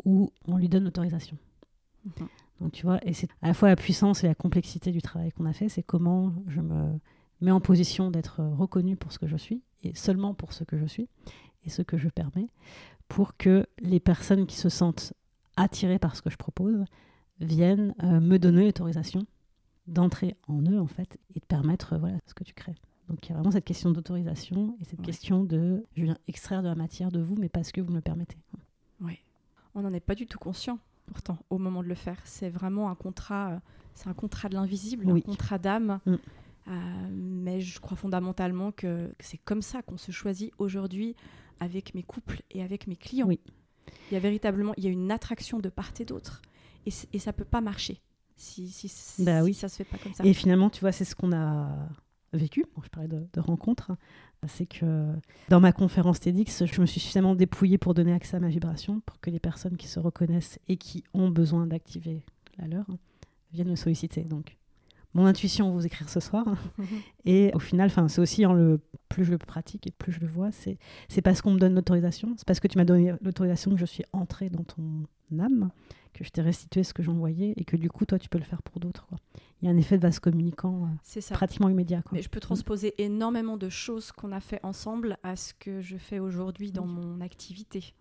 où 0.05 0.31
on 0.47 0.57
lui 0.57 0.69
donne 0.69 0.85
l'autorisation. 0.85 1.37
Mhm. 2.05 2.29
Donc 2.61 2.73
tu 2.73 2.85
vois, 2.85 2.99
et 3.07 3.13
c'est 3.15 3.29
à 3.43 3.49
la 3.49 3.55
fois 3.55 3.69
la 3.69 3.77
puissance 3.77 4.23
et 4.23 4.27
la 4.27 4.35
complexité 4.35 4.93
du 4.93 5.01
travail 5.01 5.33
qu'on 5.33 5.47
a 5.47 5.53
fait, 5.53 5.69
c'est 5.69 5.83
comment 5.83 6.33
je 6.47 6.61
me 6.61 6.99
mets 7.41 7.51
en 7.51 7.61
position 7.61 8.11
d'être 8.11 8.43
reconnue 8.45 8.97
pour 8.97 9.13
ce 9.13 9.19
que 9.19 9.27
je 9.27 9.37
suis, 9.37 9.63
et 9.83 9.95
seulement 9.95 10.35
pour 10.35 10.53
ce 10.53 10.63
que 10.65 10.77
je 10.79 10.85
suis, 10.85 11.09
et 11.65 11.71
ce 11.71 11.81
que 11.83 11.97
je 11.97 12.09
permets, 12.09 12.49
pour 13.09 13.37
que 13.39 13.67
les 13.81 13.99
personnes 14.01 14.47
qui 14.47 14.57
se 14.57 14.69
sentent 14.69 15.15
attirées 15.57 15.99
par 15.99 16.17
ce 16.17 16.23
que 16.23 16.29
je 16.31 16.37
propose 16.37 16.85
viennent 17.41 17.95
euh, 18.03 18.21
me 18.21 18.39
donner 18.39 18.65
l'autorisation 18.67 19.25
d'entrer 19.87 20.37
en 20.47 20.61
eux, 20.71 20.79
en 20.79 20.87
fait, 20.87 21.19
et 21.35 21.41
de 21.41 21.45
permettre 21.47 21.95
euh, 21.95 21.99
voilà, 21.99 22.19
ce 22.27 22.35
que 22.35 22.45
tu 22.45 22.53
crées. 22.53 22.75
Donc 23.09 23.27
il 23.27 23.31
y 23.31 23.33
a 23.33 23.37
vraiment 23.37 23.51
cette 23.51 23.65
question 23.65 23.91
d'autorisation 23.91 24.77
et 24.81 24.85
cette 24.85 25.01
Ouais. 25.01 25.07
question 25.07 25.43
de 25.43 25.85
je 25.97 26.05
viens 26.05 26.19
extraire 26.29 26.63
de 26.63 26.69
la 26.69 26.75
matière 26.77 27.11
de 27.11 27.21
vous, 27.21 27.35
mais 27.37 27.49
parce 27.49 27.73
que 27.73 27.81
vous 27.81 27.91
me 27.91 27.97
le 27.97 28.03
permettez. 28.03 28.37
On 29.75 29.83
n'en 29.83 29.93
est 29.93 30.01
pas 30.01 30.17
du 30.17 30.27
tout 30.27 30.39
conscient, 30.39 30.81
pourtant, 31.13 31.39
au 31.51 31.59
moment 31.59 31.83
de 31.83 31.89
le 31.89 31.95
faire. 31.95 32.19
C'est 32.25 32.51
vraiment 32.51 32.91
un 32.91 32.95
contrat, 32.95 33.51
euh, 33.53 33.59
c'est 33.95 34.09
un 34.09 34.15
contrat 34.15 34.49
de 34.49 34.55
l'invisible, 34.55 35.05
Oui. 35.11 35.21
un 35.21 35.23
contrat 35.23 35.59
d'âme. 35.59 36.01
Mm. 36.07 36.15
Euh, 36.69 37.09
mais 37.11 37.61
je 37.61 37.81
crois 37.81 37.97
fondamentalement 37.97 38.71
que, 38.71 39.13
c'est 39.19 39.39
comme 39.39 39.63
ça 39.63 39.83
qu'on 39.83 39.97
se 39.97 40.13
choisit 40.13 40.53
aujourd'hui 40.59 41.17
avec 41.59 41.95
mes 41.95 42.03
couples 42.03 42.43
et 42.51 42.63
avec 42.63 42.87
mes 42.87 42.97
clients. 42.97 43.27
Oui. 43.27 43.41
Il 44.11 44.15
y 44.15 44.17
a 44.17 44.21
véritablement 44.21 44.73
il 44.77 44.85
y 44.85 44.87
a 44.87 44.91
une 44.91 45.11
attraction 45.11 45.59
de 45.59 45.69
part 45.69 45.93
et 45.99 46.05
d'autre. 46.05 46.43
Et, 46.87 46.93
et 47.13 47.19
ça 47.19 47.33
peut 47.33 47.45
pas 47.45 47.61
marcher 47.61 48.01
si, 48.37 48.69
si, 48.69 48.89
si 48.89 49.25
Bah 49.25 49.43
oui. 49.43 49.53
ça 49.53 49.69
se 49.69 49.77
fait 49.77 49.85
pas 49.85 49.99
comme 49.99 50.15
ça. 50.15 50.25
Et 50.25 50.33
finalement, 50.33 50.71
tu 50.71 50.81
vois, 50.81 50.93
c'est 50.93 51.05
ce 51.05 51.15
qu'on 51.15 51.33
a 51.33 51.69
vécu. 52.33 52.65
Je 52.83 52.89
parlais 52.89 53.09
de, 53.09 53.27
de 53.33 53.41
rencontres. 53.41 53.93
C'est 54.47 54.67
que 54.67 55.13
dans 55.49 55.61
ma 55.61 55.73
conférence 55.73 56.21
TEDx, 56.21 56.65
je 56.65 56.81
me 56.81 56.87
suis 56.87 57.01
suffisamment 57.01 57.35
dépouillée 57.35 57.77
pour 57.77 57.93
donner 57.93 58.13
accès 58.13 58.37
à 58.37 58.41
ma 58.41 58.49
vibration, 58.49 59.01
pour 59.05 59.21
que 59.21 59.29
les 59.31 59.41
personnes 59.41 59.77
qui 59.77 59.87
se 59.87 60.01
reconnaissent 60.01 60.59
et 60.69 60.77
qui 60.77 61.05
ont 61.13 61.29
besoin 61.29 61.67
d'activer 61.67 62.25
la 62.59 62.67
leur 62.67 62.87
viennent 63.53 63.69
me 63.69 63.77
solliciter. 63.77 64.27
Mon 65.15 65.27
intuition 65.27 65.73
vous 65.73 65.87
écrire 65.87 66.09
ce 66.09 66.21
soir. 66.21 66.47
Et 67.25 67.51
au 67.55 67.59
final, 67.59 67.91
c'est 68.09 68.21
aussi 68.21 68.47
en 68.47 68.53
le 68.53 68.81
plus 69.09 69.25
je 69.25 69.33
le 69.33 69.39
pratique 69.39 69.89
et 69.89 69.91
plus 69.91 70.13
je 70.13 70.21
le 70.21 70.29
vois, 70.29 70.53
c'est 70.53 70.79
c'est 71.09 71.21
parce 71.21 71.43
qu'on 71.43 71.51
me 71.51 71.59
donne 71.59 71.75
l'autorisation, 71.75 72.33
c'est 72.37 72.47
parce 72.47 72.61
que 72.61 72.69
tu 72.69 72.79
m'as 72.79 72.85
donné 72.85 73.13
l'autorisation 73.23 73.73
que 73.73 73.77
je 73.77 73.85
suis 73.85 74.05
entrée 74.13 74.51
dans 74.51 74.63
ton 74.63 75.05
âme, 75.41 75.71
que 76.15 76.23
je 76.23 76.31
t'ai 76.31 76.43
restitué 76.43 76.85
ce 76.85 76.95
que 76.95 77.03
j'envoyais 77.03 77.53
et 77.57 77.65
que 77.65 77.77
du 77.77 77.91
coup, 77.91 78.05
toi, 78.07 78.19
tu 78.21 78.29
peux 78.29 78.39
le 78.39 78.45
faire 78.45 78.63
pour 78.63 78.79
d'autres. 78.79 79.09
Il 79.61 79.67
y 79.67 79.69
a 79.69 79.75
un 79.75 79.77
effet 79.77 79.97
de 79.97 80.03
vase 80.03 80.21
communicant 80.21 80.85
euh, 80.85 80.89
C'est 81.03 81.21
ça. 81.21 81.35
pratiquement 81.35 81.69
immédiat. 81.69 82.03
Quoi. 82.03 82.13
Mais 82.13 82.23
je 82.23 82.29
peux 82.31 82.41
transposer 82.41 82.95
énormément 83.03 83.57
de 83.57 83.69
choses 83.69 84.13
qu'on 84.13 84.33
a 84.33 84.41
fait 84.41 84.61
ensemble 84.63 85.19
à 85.23 85.37
ce 85.37 85.55
que 85.55 85.81
je 85.81 85.97
fais 85.97 86.19
aujourd'hui 86.19 86.73
dans 86.73 86.87
mon 86.87 87.21
activité. 87.21 87.95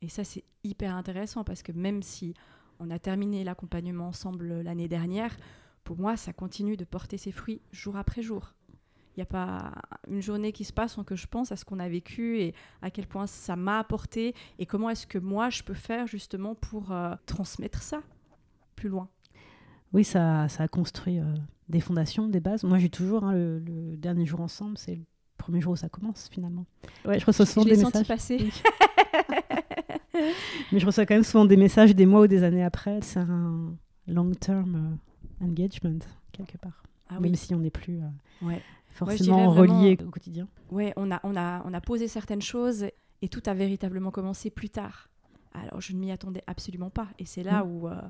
Et 0.00 0.08
ça, 0.08 0.24
c'est 0.24 0.44
hyper 0.62 0.94
intéressant 0.94 1.44
parce 1.44 1.62
que 1.62 1.72
même 1.72 2.02
si 2.02 2.34
on 2.78 2.90
a 2.90 2.98
terminé 2.98 3.44
l'accompagnement 3.44 4.08
ensemble 4.08 4.62
l'année 4.62 4.88
dernière, 4.88 5.36
pour 5.84 5.98
moi, 5.98 6.16
ça 6.16 6.32
continue 6.32 6.76
de 6.76 6.84
porter 6.84 7.18
ses 7.18 7.30
fruits 7.32 7.60
jour 7.72 7.96
après 7.96 8.22
jour. 8.22 8.54
Il 9.16 9.20
n'y 9.20 9.22
a 9.22 9.26
pas 9.26 9.72
une 10.08 10.20
journée 10.20 10.50
qui 10.50 10.64
se 10.64 10.72
passe 10.72 10.94
sans 10.94 11.04
que 11.04 11.14
je 11.14 11.28
pense 11.28 11.52
à 11.52 11.56
ce 11.56 11.64
qu'on 11.64 11.78
a 11.78 11.88
vécu 11.88 12.40
et 12.40 12.52
à 12.82 12.90
quel 12.90 13.06
point 13.06 13.28
ça 13.28 13.54
m'a 13.54 13.78
apporté 13.78 14.34
et 14.58 14.66
comment 14.66 14.90
est-ce 14.90 15.06
que 15.06 15.18
moi, 15.18 15.50
je 15.50 15.62
peux 15.62 15.74
faire 15.74 16.08
justement 16.08 16.56
pour 16.56 16.90
euh, 16.90 17.14
transmettre 17.26 17.80
ça 17.80 18.02
plus 18.74 18.88
loin. 18.88 19.08
Oui, 19.92 20.02
ça, 20.02 20.48
ça 20.48 20.64
a 20.64 20.68
construit 20.68 21.20
euh, 21.20 21.32
des 21.68 21.78
fondations, 21.80 22.26
des 22.26 22.40
bases. 22.40 22.64
Moi, 22.64 22.78
j'ai 22.78 22.88
toujours 22.88 23.22
hein, 23.22 23.32
le, 23.32 23.60
le 23.60 23.96
dernier 23.96 24.26
jour 24.26 24.40
ensemble, 24.40 24.76
c'est 24.78 24.96
le 24.96 25.04
premier 25.38 25.60
jour 25.60 25.74
où 25.74 25.76
ça 25.76 25.88
commence 25.88 26.28
finalement. 26.28 26.66
Ouais, 27.04 27.20
je 27.20 27.26
reçois 27.26 27.46
souvent 27.46 27.62
je 27.64 27.68
des 27.68 27.76
senti 27.76 27.98
messages. 27.98 28.08
passer. 28.08 28.38
Mais 30.72 30.78
je 30.80 30.86
reçois 30.86 31.06
quand 31.06 31.14
même 31.14 31.22
souvent 31.22 31.44
des 31.44 31.56
messages 31.56 31.94
des 31.94 32.06
mois 32.06 32.22
ou 32.22 32.26
des 32.26 32.42
années 32.42 32.64
après. 32.64 33.00
C'est 33.02 33.20
un 33.20 33.76
long-term 34.08 34.74
euh, 34.74 34.96
engagement, 35.40 35.98
quelque 36.32 36.56
part. 36.58 36.82
Ah 37.08 37.20
Même 37.20 37.34
si 37.34 37.54
on 37.54 37.58
n'est 37.58 37.70
plus 37.70 38.00
euh, 38.00 38.08
Ouais. 38.46 38.62
forcément 38.90 39.50
vraiment- 39.50 39.78
relié 39.80 39.98
au 40.04 40.10
quotidien. 40.10 40.48
Ouais, 40.70 40.92
on 40.96 41.10
a, 41.10 41.20
on, 41.24 41.36
a, 41.36 41.62
on 41.66 41.74
a 41.74 41.80
posé 41.80 42.08
certaines 42.08 42.42
choses 42.42 42.86
et 43.22 43.28
tout 43.28 43.42
a 43.46 43.54
véritablement 43.54 44.10
commencé 44.10 44.50
plus 44.50 44.70
tard. 44.70 45.08
Alors, 45.52 45.80
je 45.80 45.92
ne 45.92 45.98
m'y 45.98 46.10
attendais 46.10 46.42
absolument 46.46 46.90
pas. 46.90 47.08
Et 47.18 47.26
c'est 47.26 47.42
là 47.42 47.64
Mm. 47.64 47.70
où 47.70 47.88
euh, 47.88 48.00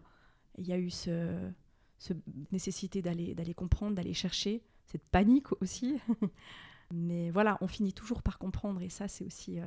il 0.59 0.67
y 0.67 0.73
a 0.73 0.79
eu 0.79 0.91
ce, 0.91 1.37
ce 1.99 2.13
nécessité 2.53 3.03
d'aller, 3.03 3.35
d'aller 3.35 3.55
comprendre, 3.55 3.95
d'aller 3.97 4.15
chercher, 4.15 4.63
cette 4.87 5.05
panique 5.05 5.51
aussi. 5.61 5.99
Mais 6.95 7.31
voilà, 7.31 7.59
on 7.61 7.67
finit 7.67 7.93
toujours 7.93 8.23
par 8.23 8.39
comprendre. 8.39 8.81
Et 8.83 8.89
ça, 8.89 9.09
c'est 9.09 9.25
aussi 9.25 9.59
euh, 9.59 9.65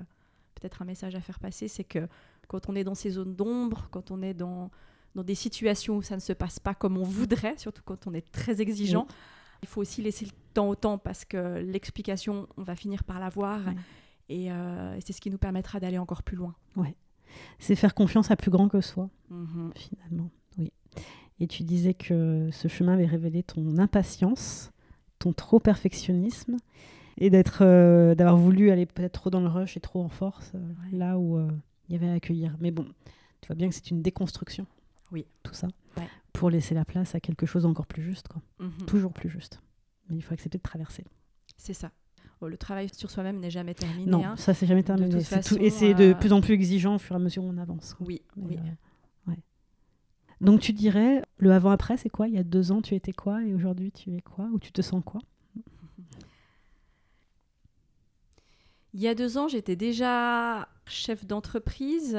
peut-être 0.55 0.81
un 0.81 0.85
message 0.85 1.15
à 1.15 1.21
faire 1.21 1.39
passer, 1.39 1.67
c'est 1.67 1.83
que 1.83 2.07
quand 2.47 2.69
on 2.69 2.75
est 2.75 2.83
dans 2.85 2.95
ces 2.95 3.09
zones 3.11 3.35
d'ombre, 3.35 3.87
quand 3.91 4.09
on 4.11 4.21
est 4.21 4.33
dans, 4.33 4.71
dans 5.17 5.23
des 5.23 5.33
situations 5.35 5.97
où 5.97 6.03
ça 6.03 6.15
ne 6.15 6.21
se 6.21 6.31
passe 6.31 6.59
pas 6.59 6.75
comme 6.75 6.95
on 6.95 7.03
voudrait, 7.03 7.57
surtout 7.57 7.81
quand 7.83 8.05
on 8.05 8.13
est 8.13 8.31
très 8.31 8.61
exigeant, 8.61 9.07
il 9.63 9.67
faut 9.67 9.81
aussi 9.81 10.03
laisser 10.03 10.25
le 10.25 10.31
temps 10.53 10.69
au 10.69 10.75
temps 10.75 10.99
parce 10.99 11.25
que 11.25 11.57
l'explication, 11.59 12.47
on 12.55 12.61
va 12.61 12.75
finir 12.75 13.03
par 13.03 13.19
l'avoir. 13.19 13.65
Ouais. 13.65 13.73
Et, 14.29 14.51
euh, 14.51 14.95
et 14.95 15.01
c'est 15.01 15.13
ce 15.13 15.19
qui 15.21 15.31
nous 15.31 15.39
permettra 15.39 15.79
d'aller 15.79 15.97
encore 15.97 16.21
plus 16.21 16.37
loin. 16.37 16.53
C'est 17.57 17.75
faire 17.75 17.95
confiance 17.95 18.29
à 18.29 18.35
plus 18.35 18.51
grand 18.51 18.69
que 18.69 18.79
soi, 18.79 19.09
Mhm. 19.31 19.71
finalement. 19.75 20.29
Oui. 20.59 20.71
Et 21.39 21.47
tu 21.47 21.63
disais 21.63 21.93
que 21.95 22.49
ce 22.51 22.67
chemin 22.67 22.93
avait 22.93 23.05
révélé 23.07 23.41
ton 23.43 23.77
impatience, 23.79 24.71
ton 25.19 25.33
trop 25.33 25.59
perfectionnisme, 25.59 26.57
et 27.17 27.29
d'être, 27.31 27.59
euh, 27.61 28.13
d'avoir 28.13 28.37
voulu 28.37 28.69
aller 28.69 28.85
peut-être 28.85 29.13
trop 29.13 29.29
dans 29.31 29.41
le 29.41 29.47
rush 29.47 29.75
et 29.77 29.79
trop 29.79 30.03
en 30.03 30.09
force, 30.09 30.51
euh, 30.53 30.59
Ouais. 30.59 30.97
là 30.97 31.17
où 31.17 31.39
il 31.89 31.93
y 31.93 31.95
avait 31.95 32.07
à 32.09 32.13
accueillir. 32.13 32.55
Mais 32.59 32.69
bon, 32.71 32.85
tu 33.41 33.47
vois 33.47 33.55
bien 33.55 33.67
que 33.69 33.73
c'est 33.75 33.89
une 33.91 34.01
déconstruction. 34.01 34.65
Oui. 35.11 35.25
Tout 35.43 35.53
ça. 35.53 35.67
Ouais. 35.97 36.07
Pour 36.33 36.49
laisser 36.49 36.75
la 36.75 36.85
place 36.85 37.15
à 37.15 37.19
quelque 37.19 37.45
chose 37.45 37.63
d'encore 37.63 37.87
plus 37.87 38.03
juste, 38.03 38.27
quoi. 38.27 38.41
Mhm. 38.59 38.85
Toujours 38.85 39.13
plus 39.13 39.29
juste. 39.29 39.61
Mais 40.09 40.15
il 40.17 40.21
faut 40.21 40.33
accepter 40.33 40.57
de 40.57 40.63
traverser. 40.63 41.03
C'est 41.57 41.73
ça. 41.73 41.91
Oh, 42.39 42.47
le 42.47 42.57
travail 42.57 42.89
sur 42.93 43.09
soi-même 43.09 43.39
n'est 43.39 43.49
jamais 43.49 43.73
terminé. 43.73 44.09
Non, 44.11 44.23
hein. 44.23 44.35
ça 44.37 44.53
c'est 44.53 44.67
jamais 44.67 44.81
De 44.83 44.87
terminé. 44.87 45.09
tout- 45.09 45.21
façon, 45.23 45.55
et 45.57 45.69
c'est 45.71 45.93
de 45.95 46.11
euh, 46.11 46.13
plus 46.13 46.31
en 46.33 46.39
plus 46.41 46.53
exigeant 46.53 46.95
au 46.95 46.99
fur 46.99 47.15
et 47.15 47.19
à 47.19 47.19
mesure 47.19 47.43
où 47.43 47.47
on 47.49 47.57
avance. 47.57 47.95
quoi. 47.95 48.05
Oui, 48.05 48.21
Mais, 48.35 48.43
oui. 48.45 48.57
euh, 48.59 49.31
ouais. 49.31 49.39
Donc 50.39 50.59
tu 50.59 50.71
dirais, 50.71 51.23
le 51.37 51.51
avant-après, 51.51 51.97
c'est 51.97 52.09
quoi? 52.09 52.27
Il 52.27 52.35
y 52.35 52.37
a 52.37 52.43
deux 52.43 52.71
ans, 52.71 52.83
tu 52.83 52.93
étais 52.93 53.11
quoi? 53.13 53.43
Et 53.43 53.55
aujourd'hui, 53.55 53.91
tu 53.91 54.13
es 54.15 54.21
quoi? 54.21 54.45
Ou 54.53 54.59
tu 54.59 54.71
te 54.71 54.83
sens 54.83 55.01
quoi? 55.03 55.19
Il 58.93 59.01
y 59.01 59.07
a 59.07 59.15
deux 59.15 59.37
ans, 59.37 59.47
j'étais 59.47 59.75
déjà 59.75 60.67
chef 60.85 61.25
d'entreprise, 61.25 62.17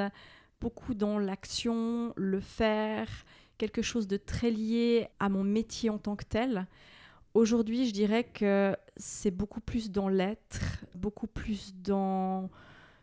beaucoup 0.60 0.94
dans 0.94 1.18
l'action, 1.18 2.12
le 2.16 2.40
faire, 2.40 3.08
quelque 3.58 3.82
chose 3.82 4.06
de 4.06 4.16
très 4.16 4.50
lié 4.50 5.08
à 5.20 5.28
mon 5.28 5.44
métier 5.44 5.90
en 5.90 5.98
tant 5.98 6.16
que 6.16 6.24
tel. 6.24 6.66
Aujourd'hui, 7.34 7.86
je 7.86 7.92
dirais 7.92 8.24
que 8.24 8.76
c'est 8.96 9.30
beaucoup 9.30 9.60
plus 9.60 9.90
dans 9.90 10.08
l'être, 10.08 10.84
beaucoup 10.94 11.26
plus 11.26 11.74
dans 11.74 12.50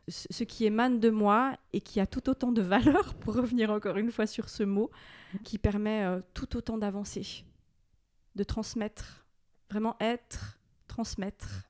ce 0.08 0.44
qui 0.44 0.66
émane 0.66 1.00
de 1.00 1.10
moi 1.10 1.58
et 1.74 1.82
qui 1.82 2.00
a 2.00 2.06
tout 2.06 2.30
autant 2.30 2.52
de 2.52 2.62
valeur, 2.76 3.14
pour 3.16 3.36
revenir 3.36 3.72
encore 3.72 3.98
une 3.98 4.12
fois 4.12 4.28
sur 4.28 4.50
ce 4.50 4.64
mot, 4.64 4.92
qui 5.44 5.58
permet 5.58 6.04
euh, 6.04 6.22
tout 6.34 6.58
autant 6.58 6.78
d'avancer, 6.78 7.46
de 8.36 8.44
transmettre, 8.44 9.26
vraiment 9.70 9.96
être, 10.00 10.60
transmettre. 10.88 11.64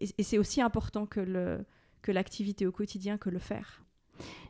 Et, 0.00 0.22
c'est 0.22 0.38
aussi 0.38 0.60
important 0.60 1.06
que 1.06 1.64
l'activité 2.06 2.66
au 2.66 2.72
quotidien 2.72 3.16
que 3.16 3.30
le 3.30 3.38
faire. 3.38 3.85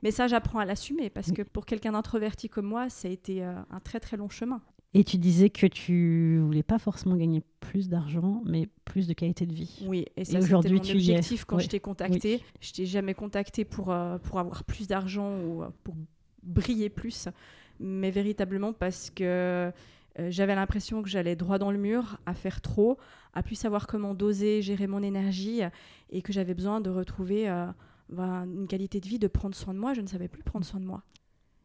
Mais 0.02 0.11
ça, 0.11 0.26
j'apprends 0.26 0.59
à 0.59 0.64
l'assumer 0.64 1.11
parce 1.11 1.29
Oui. 1.29 1.35
que 1.35 1.42
pour 1.42 1.66
quelqu'un 1.66 1.92
d'introverti 1.92 2.48
comme 2.48 2.66
moi, 2.66 2.88
ça 2.88 3.09
a 3.09 3.11
été 3.11 3.44
euh, 3.44 3.55
un 3.70 3.81
très 3.81 4.00
très 4.00 4.16
long 4.16 4.29
chemin. 4.29 4.61
Et 4.94 5.05
tu 5.05 5.18
disais 5.18 5.50
que 5.50 5.66
tu 5.66 6.38
voulais 6.38 6.62
pas 6.62 6.79
forcément 6.79 7.16
gagner 7.16 7.42
plus 7.61 7.88
d'argent, 7.88 8.40
mais 8.46 8.68
plus 8.87 9.07
de 9.07 9.12
qualité 9.12 9.44
de 9.44 9.52
vie. 9.52 9.85
Oui, 9.87 10.07
et 10.16 10.24
ça, 10.24 10.40
c'était 10.40 10.55
mon 10.70 10.79
objectif 10.79 11.44
quand 11.44 11.57
Ouais. 11.57 11.62
je 11.62 11.68
t'ai 11.68 11.81
contacté. 11.81 12.40
Je 12.61 12.72
t'ai 12.72 12.87
jamais 12.87 13.12
contacté 13.12 13.64
pour, 13.66 13.92
euh, 13.92 14.16
pour 14.18 14.38
avoir 14.38 14.64
plus 14.64 14.87
d'argent 14.88 15.38
ou 15.40 15.62
euh, 15.62 15.68
pour 15.85 15.94
briller 16.42 16.88
plus, 16.88 17.29
mais 17.79 18.11
véritablement 18.11 18.72
parce 18.72 19.11
que 19.11 19.24
euh, 19.24 20.31
j'avais 20.31 20.55
l'impression 20.55 21.02
que 21.02 21.11
j'allais 21.11 21.37
droit 21.37 21.59
dans 21.59 21.70
le 21.72 21.79
mur, 21.79 22.18
à 22.24 22.33
faire 22.33 22.62
trop, 22.62 22.96
à 23.35 23.42
plus 23.42 23.57
savoir 23.57 23.87
comment 23.87 24.14
doser, 24.14 24.62
gérer 24.62 24.87
mon 24.87 25.02
énergie, 25.02 25.61
et 26.09 26.22
que 26.22 26.33
j'avais 26.33 26.55
besoin 26.55 26.81
de 26.81 26.88
retrouver 26.88 27.50
euh, 27.50 27.66
ben, 28.09 28.45
une 28.45 28.66
qualité 28.66 29.01
de 29.01 29.07
vie, 29.09 29.19
de 29.19 29.29
prendre 29.29 29.55
soin 29.55 29.75
de 29.75 29.79
moi. 29.79 29.95
Je 29.95 30.01
ne 30.01 30.07
savais 30.07 30.29
plus 30.29 30.42
prendre 30.42 30.64
soin 30.64 30.81
de 30.81 30.87
moi. 30.87 31.03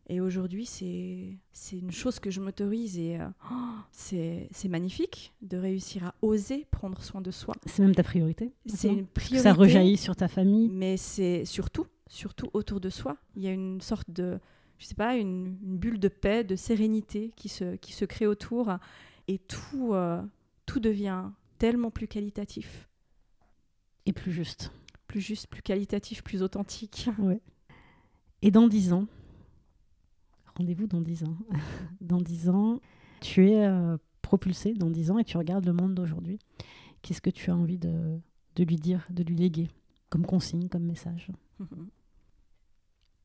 Et 0.09 0.19
aujourd'hui, 0.19 0.65
c'est 0.65 1.37
c'est 1.53 1.77
une 1.77 1.91
chose 1.91 2.19
que 2.19 2.29
je 2.29 2.41
m'autorise 2.41 2.97
et 2.97 3.17
euh, 3.17 3.27
oh, 3.49 3.55
c'est 3.91 4.49
c'est 4.51 4.67
magnifique 4.67 5.33
de 5.41 5.57
réussir 5.57 6.03
à 6.03 6.15
oser 6.21 6.67
prendre 6.69 7.01
soin 7.01 7.21
de 7.21 7.31
soi. 7.31 7.55
C'est 7.65 7.81
même 7.81 7.95
ta 7.95 8.03
priorité. 8.03 8.51
C'est 8.65 8.89
une 8.89 9.05
priorité. 9.05 9.43
Ça 9.43 9.53
rejaillit 9.53 9.97
sur 9.97 10.15
ta 10.15 10.27
famille. 10.27 10.67
Mais 10.69 10.97
c'est 10.97 11.45
surtout, 11.45 11.85
surtout 12.07 12.49
autour 12.53 12.81
de 12.81 12.89
soi. 12.89 13.15
Il 13.37 13.43
y 13.43 13.47
a 13.47 13.53
une 13.53 13.79
sorte 13.79 14.09
de, 14.11 14.39
je 14.79 14.85
sais 14.85 14.95
pas, 14.95 15.15
une, 15.15 15.57
une 15.63 15.77
bulle 15.77 15.99
de 15.99 16.09
paix, 16.09 16.43
de 16.43 16.57
sérénité 16.57 17.31
qui 17.37 17.47
se, 17.47 17.75
qui 17.77 17.93
se 17.93 18.03
crée 18.03 18.27
autour. 18.27 18.69
Et 19.29 19.37
tout, 19.37 19.93
euh, 19.93 20.21
tout 20.65 20.81
devient 20.81 21.25
tellement 21.57 21.91
plus 21.91 22.07
qualitatif. 22.07 22.89
Et 24.05 24.13
plus 24.13 24.33
juste. 24.33 24.71
Plus 25.11 25.19
juste, 25.19 25.47
plus 25.47 25.61
qualitatif, 25.61 26.23
plus 26.23 26.41
authentique. 26.41 27.09
Et 28.41 28.49
dans 28.49 28.69
dix 28.69 28.93
ans, 28.93 29.07
rendez-vous 30.55 30.87
dans 30.87 31.01
dix 31.01 31.23
ans. 31.25 31.35
dans 32.01 32.21
dix 32.21 32.47
ans, 32.49 32.79
tu 33.19 33.49
es 33.49 33.65
euh, 33.67 33.97
propulsé 34.21 34.73
dans 34.73 34.89
dix 34.89 35.11
ans 35.11 35.17
et 35.19 35.25
tu 35.25 35.35
regardes 35.37 35.65
le 35.65 35.73
monde 35.73 35.95
d'aujourd'hui. 35.95 36.39
Qu'est-ce 37.01 37.19
que 37.19 37.29
tu 37.29 37.51
as 37.51 37.55
envie 37.57 37.77
de, 37.77 38.19
de 38.55 38.63
lui 38.63 38.77
dire, 38.77 39.05
de 39.09 39.21
lui 39.23 39.35
léguer 39.35 39.69
comme 40.09 40.25
consigne, 40.25 40.69
comme 40.69 40.83
message? 40.83 41.27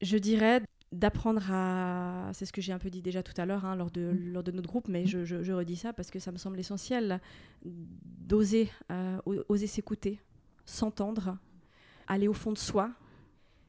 Je 0.03 0.17
dirais 0.19 0.63
d'apprendre 0.93 1.43
à... 1.51 2.31
C'est 2.33 2.47
ce 2.47 2.53
que 2.53 2.61
j'ai 2.61 2.73
un 2.73 2.79
peu 2.81 2.91
dit 2.91 3.03
déjà 3.03 3.23
tout 3.23 3.33
à 3.41 3.47
l'heure 3.47 3.65
hein, 3.65 3.77
lors, 3.77 3.91
de, 3.93 4.11
Mm. 4.13 4.33
lors 4.33 4.43
de 4.43 4.51
notre 4.53 4.69
groupe, 4.69 4.89
mais 4.89 5.03
Mm. 5.05 5.07
je, 5.07 5.25
je- 5.25 5.43
je 5.43 5.53
redis 5.53 5.77
ça 5.77 5.93
parce 5.93 6.11
que 6.11 6.19
ça 6.19 6.33
me 6.33 6.37
semble 6.39 6.59
essentiel, 6.59 7.21
d'oser 7.65 8.71
euh, 8.91 9.19
oser 9.49 9.67
s'écouter, 9.67 10.21
s'entendre, 10.65 11.39
aller 12.07 12.29
au 12.29 12.35
fond 12.35 12.53
de 12.53 12.59
soi. 12.59 12.91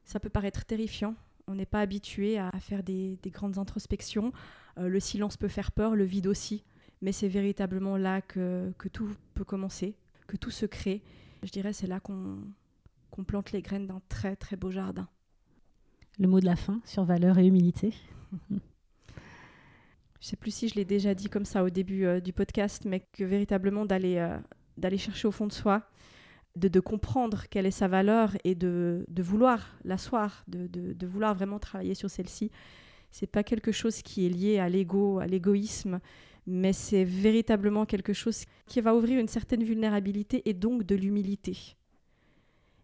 Ça 0.06 0.20
peut 0.20 0.30
paraître 0.30 0.66
terrifiant. 0.66 1.16
On 1.48 1.56
n'est 1.56 1.66
pas 1.66 1.82
habitué 1.82 2.38
à, 2.38 2.50
à 2.50 2.60
faire 2.60 2.84
des, 2.84 3.18
des 3.22 3.30
grandes 3.30 3.58
introspections. 3.58 4.32
Euh, 4.80 4.88
le 4.88 5.00
silence 5.00 5.38
peut 5.38 5.48
faire 5.48 5.72
peur, 5.72 5.96
le 5.96 6.04
vide 6.04 6.28
aussi. 6.28 6.64
mais 7.02 7.12
c'est 7.12 7.28
véritablement 7.28 7.98
là 7.98 8.22
que, 8.22 8.74
que, 8.78 8.88
tout 8.88 9.10
peut 9.34 9.44
commencer, 9.44 9.96
que 10.28 10.38
tout 10.38 10.52
se 10.52 10.66
crée. 10.66 11.02
Je 11.44 11.52
dirais 11.52 11.74
c'est 11.74 11.88
là 11.88 12.00
qu'on 12.00 13.24
plante 13.26 13.52
les 13.52 13.62
graines 13.62 13.88
d'un 13.88 14.02
très 14.10 14.36
très 14.36 14.56
beau 14.56 14.72
jardin. 14.72 15.08
Le 16.20 16.28
mot 16.28 16.40
de 16.40 16.46
la 16.46 16.56
fin 16.56 16.82
sur 16.86 17.04
valeur 17.04 17.38
et 17.38 17.46
humilité. 17.46 17.94
je 18.50 18.58
sais 20.20 20.36
plus 20.36 20.52
si 20.52 20.68
je 20.68 20.76
l'ai 20.76 20.86
déjà 20.86 21.14
dit 21.14 21.30
comme 21.30 21.46
ça 21.46 21.64
au 21.64 21.70
début 21.70 22.06
euh, 22.06 22.20
du 22.20 22.34
podcast, 22.34 22.86
mais 22.86 23.02
que 23.14 23.24
véritablement 23.24 23.86
d'aller 23.86 24.18
euh, 24.18 24.38
d'aller 24.78 24.98
chercher 24.98 25.28
au 25.28 25.32
fond 25.32 25.48
de 25.48 25.54
soi, 25.54 25.88
de, 26.58 26.68
de, 26.68 26.80
comprendre 26.80 27.44
quelle 27.50 27.66
est 27.66 27.72
sa 27.72 27.88
valeur 27.88 28.32
et 28.44 28.56
de, 28.56 29.06
de 29.08 29.24
vouloir 29.24 29.76
l'asseoir, 29.84 30.44
de, 30.48 30.68
de, 30.68 31.08
vouloir 31.08 31.36
vraiment 31.36 31.60
travailler 31.60 31.96
sur 31.96 32.10
celle-ci. 32.10 32.52
C'est 33.12 33.28
pas 33.28 33.44
quelque 33.44 33.72
chose 33.72 34.02
qui 34.02 34.26
est 34.26 34.30
lié 34.30 34.60
à 34.60 34.70
l'ego, 34.70 35.20
à 35.20 35.28
l'égoïsme, 35.28 36.00
mais 36.46 36.74
c'est 36.74 37.04
véritablement 37.04 37.86
quelque 37.86 38.14
chose 38.14 38.44
qui 38.66 38.82
va 38.82 38.96
ouvrir 38.96 39.20
une 39.20 39.28
certaine 39.28 39.64
vulnérabilité 39.64 40.42
et 40.46 40.54
donc 40.54 40.84
de 40.84 40.96
l'humilité. 40.96 41.58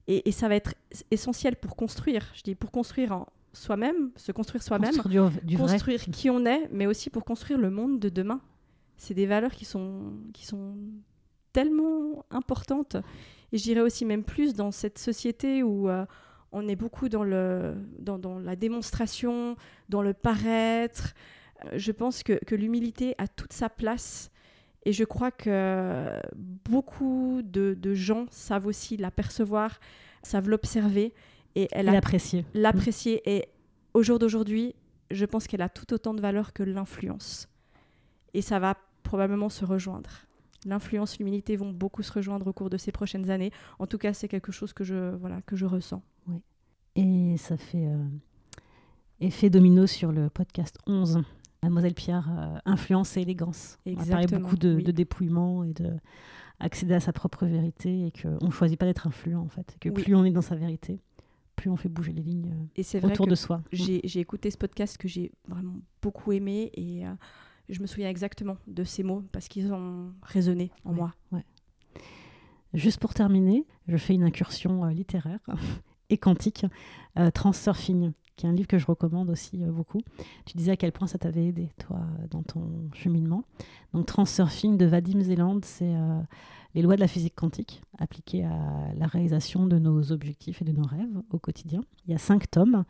Et, 0.08 0.28
et, 0.28 0.32
ça 0.32 0.50
va 0.50 0.56
être 0.56 0.76
essentiel 1.12 1.56
pour 1.56 1.76
construire, 1.76 2.30
je 2.36 2.44
dis 2.44 2.56
pour 2.56 2.72
construire 2.72 3.14
en, 3.14 3.28
soi-même, 3.54 4.12
se 4.16 4.32
construire 4.32 4.64
soi-même, 4.64 4.96
construire, 5.58 6.02
qui 6.12 6.30
on 6.30 6.46
est, 6.46 6.68
mais 6.72 6.88
aussi 6.88 7.10
pour 7.10 7.24
construire 7.24 7.60
le 7.60 7.70
monde 7.70 8.00
de 8.00 8.10
demain. 8.10 8.42
C'est 8.98 9.14
des 9.14 9.26
valeurs 9.26 9.52
qui 9.52 9.66
sont, 9.66 10.14
qui 10.34 10.46
sont 10.46 10.76
tellement 11.52 12.26
importantes. 12.32 12.98
Et 13.54 13.58
je 13.58 13.64
dirais 13.64 13.82
aussi 13.82 14.04
même 14.04 14.24
plus 14.24 14.56
dans 14.56 14.72
cette 14.72 14.98
société 14.98 15.62
où 15.62 15.88
euh, 15.88 16.06
on 16.52 16.68
est 16.68 16.76
beaucoup 16.76 17.08
dans, 17.08 17.24
le, 17.24 17.76
dans, 18.00 18.18
dans, 18.18 18.40
la 18.40 18.56
démonstration, 18.56 19.56
dans 19.90 20.02
le 20.02 20.14
paraître. 20.14 21.14
Euh, 21.66 21.70
je 21.76 21.92
pense 21.92 22.24
que, 22.24 22.34
que 22.44 22.56
l'humilité 22.56 23.14
a 23.20 23.28
toute 23.28 23.54
sa 23.54 23.70
place. 23.70 24.32
Et 24.86 24.92
je 24.92 25.04
crois 25.04 25.32
que 25.32 26.20
beaucoup 26.36 27.42
de, 27.44 27.78
de 27.80 27.94
gens 27.94 28.26
savent 28.32 28.66
aussi 28.66 28.98
l'apercevoir, 28.98 29.80
savent 30.24 30.50
l'observer 30.50 31.14
et 31.56 31.68
elle 31.72 31.86
l'apprécier. 31.86 32.46
L'apprécier. 32.54 33.22
Et 33.26 33.48
au 33.94 34.04
jour 34.04 34.20
d'aujourd'hui, 34.20 34.76
je 35.12 35.26
pense 35.26 35.48
qu'elle 35.48 35.62
a 35.62 35.70
tout 35.70 35.94
autant 35.94 36.14
de 36.14 36.22
valeur 36.22 36.54
que 36.54 36.64
l'influence. 36.64 37.48
Et 38.34 38.42
ça 38.42 38.60
va 38.60 38.76
probablement 39.04 39.50
se 39.50 39.64
rejoindre. 39.64 40.10
L'influence, 40.66 41.18
l'humilité 41.20 41.56
vont 41.56 41.72
beaucoup 41.72 42.04
se 42.04 42.12
rejoindre 42.12 42.48
au 42.48 42.54
cours 42.54 42.70
de 42.70 42.78
ces 42.78 42.92
prochaines 42.92 43.30
années. 43.30 43.52
En 43.80 43.88
tout 43.88 43.98
cas, 43.98 44.14
c'est 44.14 44.28
quelque 44.28 44.52
chose 44.52 44.74
que 44.74 44.84
je, 44.84 45.16
voilà, 45.16 45.42
que 45.42 45.56
je 45.56 45.66
ressens. 45.66 46.02
Oui. 46.28 46.42
Et 46.96 47.38
ça 47.38 47.58
fait 47.58 47.88
euh, 47.88 47.98
effet 49.20 49.50
domino 49.50 49.88
sur 49.88 50.12
le 50.12 50.30
podcast 50.30 50.78
11. 50.88 51.24
Mademoiselle 51.62 51.94
Pierre, 51.94 52.30
euh, 52.30 52.58
influence 52.66 53.16
et 53.16 53.22
élégance. 53.22 53.78
Exactement, 53.86 54.18
on 54.18 54.24
a 54.24 54.28
parlé 54.28 54.44
beaucoup 54.44 54.58
de, 54.58 54.82
de 54.82 54.92
dépouillement 54.92 55.64
et 55.64 55.72
de 55.72 55.94
accéder 56.60 56.94
à 56.94 57.00
sa 57.00 57.14
propre 57.14 57.46
vérité 57.46 58.08
et 58.08 58.12
qu'on 58.12 58.46
ne 58.46 58.52
choisit 58.52 58.80
pas 58.80 58.86
d'être 58.86 59.08
influent 59.08 59.42
en 59.42 59.50
fait. 59.50 59.76
Que 59.80 59.90
plus 59.90 60.16
on 60.16 60.24
est 60.24 60.32
dans 60.32 60.42
sa 60.42 60.56
vérité, 60.56 61.00
plus 61.56 61.70
on 61.70 61.76
fait 61.76 61.90
bouger 61.90 62.14
les 62.14 62.22
lignes 62.22 62.52
euh, 62.78 63.08
autour 63.08 63.28
de 63.28 63.36
soi. 63.36 63.62
J'ai 63.72 64.20
écouté 64.20 64.52
ce 64.52 64.58
podcast 64.58 64.98
que 64.98 65.08
j'ai 65.08 65.32
vraiment 65.48 65.76
beaucoup 66.02 66.32
aimé 66.32 66.72
et 66.74 67.06
euh, 67.06 67.12
je 67.70 67.82
me 67.82 67.88
souviens 67.88 68.10
exactement 68.10 68.58
de 68.68 68.84
ces 68.84 69.04
mots 69.04 69.24
parce 69.32 69.48
qu'ils 69.48 69.74
ont 69.74 70.12
résonné 70.22 70.72
en 70.86 70.94
moi. 70.94 71.14
Ouais. 71.32 71.46
Juste 72.74 73.00
pour 73.00 73.14
terminer, 73.14 73.66
je 73.88 73.98
fais 73.98 74.14
une 74.14 74.24
incursion 74.24 74.84
euh, 74.84 74.92
littéraire 74.92 75.40
et 76.10 76.18
quantique, 76.18 76.66
Transurfing, 77.34 78.12
qui 78.36 78.46
est 78.46 78.50
un 78.50 78.54
livre 78.54 78.68
que 78.68 78.78
je 78.78 78.86
recommande 78.86 79.30
aussi 79.30 79.58
beaucoup. 79.58 80.02
Tu 80.46 80.58
disais 80.58 80.72
à 80.72 80.78
quel 80.78 80.92
point 80.92 81.08
ça 81.08 81.18
t'avait 81.18 81.46
aidé, 81.46 81.70
toi, 81.78 82.02
dans 82.32 82.44
ton 82.44 82.90
cheminement. 82.94 83.44
Donc 83.94 84.08
Transurfing 84.08 84.78
de 84.78 84.86
Vadim 84.86 85.22
Zeland, 85.22 85.60
c'est 85.64 85.94
les 86.76 86.82
lois 86.82 86.96
de 86.96 87.02
la 87.02 87.08
physique 87.08 87.36
quantique 87.36 87.82
appliquées 88.00 88.44
à 88.44 88.94
la 88.96 89.08
réalisation 89.08 89.66
de 89.68 89.78
nos 89.80 90.12
objectifs 90.12 90.62
et 90.62 90.66
de 90.66 90.72
nos 90.72 90.84
rêves 90.84 91.22
au 91.30 91.40
quotidien. 91.40 91.82
Il 92.08 92.12
y 92.12 92.16
a 92.16 92.20
cinq 92.20 92.50
tomes. 92.50 92.84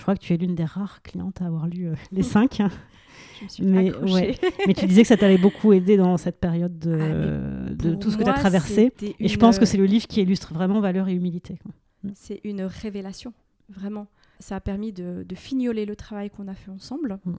Je 0.00 0.02
crois 0.02 0.14
que 0.14 0.20
tu 0.20 0.32
es 0.32 0.38
l'une 0.38 0.54
des 0.54 0.64
rares 0.64 1.02
clientes 1.02 1.42
à 1.42 1.44
avoir 1.44 1.66
lu 1.66 1.88
euh, 1.88 1.94
les 2.10 2.22
cinq. 2.36 2.62
Je 3.38 3.44
me 3.44 3.48
suis 3.50 3.62
mais, 3.62 3.94
ouais, 3.94 4.34
mais 4.66 4.72
tu 4.72 4.86
disais 4.86 5.02
que 5.02 5.08
ça 5.08 5.18
t'avait 5.18 5.36
beaucoup 5.36 5.74
aidé 5.74 5.98
dans 5.98 6.16
cette 6.16 6.40
période 6.40 6.78
de, 6.78 7.68
ah, 7.68 7.70
de 7.74 7.94
tout 7.96 8.10
ce 8.10 8.16
que 8.16 8.22
tu 8.22 8.30
as 8.30 8.32
traversé. 8.32 8.94
Et 9.18 9.28
je 9.28 9.38
pense 9.38 9.58
que 9.58 9.66
c'est 9.66 9.76
le 9.76 9.84
livre 9.84 10.06
qui 10.06 10.22
illustre 10.22 10.54
vraiment 10.54 10.80
valeur 10.80 11.08
et 11.08 11.12
humilité. 11.12 11.58
Mm. 12.02 12.08
C'est 12.14 12.40
une 12.44 12.62
révélation, 12.62 13.34
vraiment. 13.68 14.06
Ça 14.38 14.56
a 14.56 14.60
permis 14.60 14.94
de, 14.94 15.22
de 15.28 15.34
fignoler 15.34 15.84
le 15.84 15.96
travail 15.96 16.30
qu'on 16.30 16.48
a 16.48 16.54
fait 16.54 16.70
ensemble. 16.70 17.18
Mm. 17.26 17.34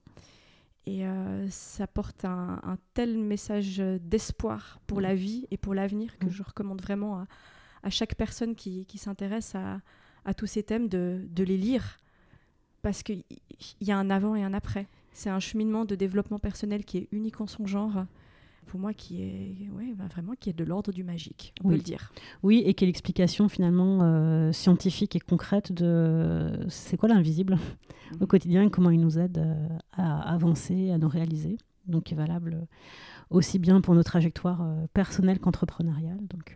Et 0.86 1.08
euh, 1.08 1.48
ça 1.50 1.88
porte 1.88 2.26
un, 2.26 2.78
tel 2.94 3.18
message 3.18 3.82
d'espoir 4.04 4.80
pour 4.86 5.02
la 5.02 5.16
vie 5.16 5.48
et 5.50 5.58
pour 5.58 5.74
l'avenir 5.74 6.16
que 6.20 6.28
mm. 6.28 6.32
je 6.32 6.44
recommande 6.44 6.80
vraiment 6.80 7.26
à, 7.82 7.90
chaque 7.90 8.14
personne 8.14 8.54
qui, 8.54 8.86
s'intéresse 8.98 9.56
à, 9.56 10.34
tous 10.36 10.46
ces 10.46 10.62
thèmes 10.62 10.90
de, 10.90 11.28
les 11.38 11.58
lire. 11.58 11.98
Parce 12.82 13.04
qu'il 13.04 13.24
y 13.82 13.92
a 13.92 13.98
un 13.98 14.10
avant 14.10 14.36
et 14.36 14.44
un 14.44 14.54
après. 14.54 14.88
C'est 15.14 15.30
un 15.30 15.40
cheminement 15.40 15.86
de 15.86 15.96
développement 15.96 16.40
personnel 16.40 16.86
qui 16.86 16.98
est 16.98 17.08
unique 17.12 17.42
en 17.42 17.48
son 17.48 17.66
genre 17.66 18.06
pour 18.72 18.80
moi 18.80 18.94
qui 18.94 19.22
est 19.22 19.70
ouais, 19.76 19.94
bah, 19.96 20.06
vraiment 20.10 20.34
qui 20.40 20.50
est 20.50 20.54
de 20.54 20.64
l'ordre 20.64 20.94
du 20.94 21.04
magique, 21.04 21.54
on 21.62 21.68
peut 21.68 21.76
le 21.76 21.82
dire. 21.82 22.14
Oui, 22.42 22.64
et 22.66 22.74
qui 22.74 22.86
est 22.86 22.88
l'explication 22.88 23.50
finalement 23.50 24.00
euh, 24.02 24.54
scientifique 24.54 25.14
et 25.18 25.20
concrète 25.20 25.74
de 25.74 26.58
c'est 26.70 26.96
quoi 26.96 27.10
l'invisible 27.10 27.58
au 28.14 28.22
mhm. 28.22 28.28
quotidien 28.28 28.64
et 28.64 28.70
comment 28.70 28.90
il 28.90 29.02
nous 29.02 29.20
aide 29.20 29.40
euh, 29.40 29.68
à 29.92 30.34
avancer, 30.34 30.90
à 30.92 30.98
nous 30.98 31.10
réaliser. 31.10 31.58
Donc 31.88 32.06
qui 32.06 32.14
est 32.14 32.18
valable 32.18 32.66
aussi 33.30 33.60
bien 33.60 33.82
pour 33.82 33.94
nos 33.94 34.04
trajectoires 34.04 34.62
euh, 34.62 34.88
personnelles 34.94 35.40
qu'entrepreneuriales. 35.40 36.26
Donc 36.28 36.56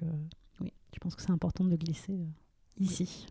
oui, 0.62 0.72
je 0.94 1.00
pense 1.00 1.16
que 1.16 1.22
c'est 1.22 1.32
important 1.32 1.66
de 1.66 1.76
glisser 1.76 2.18
ici. 2.80 3.28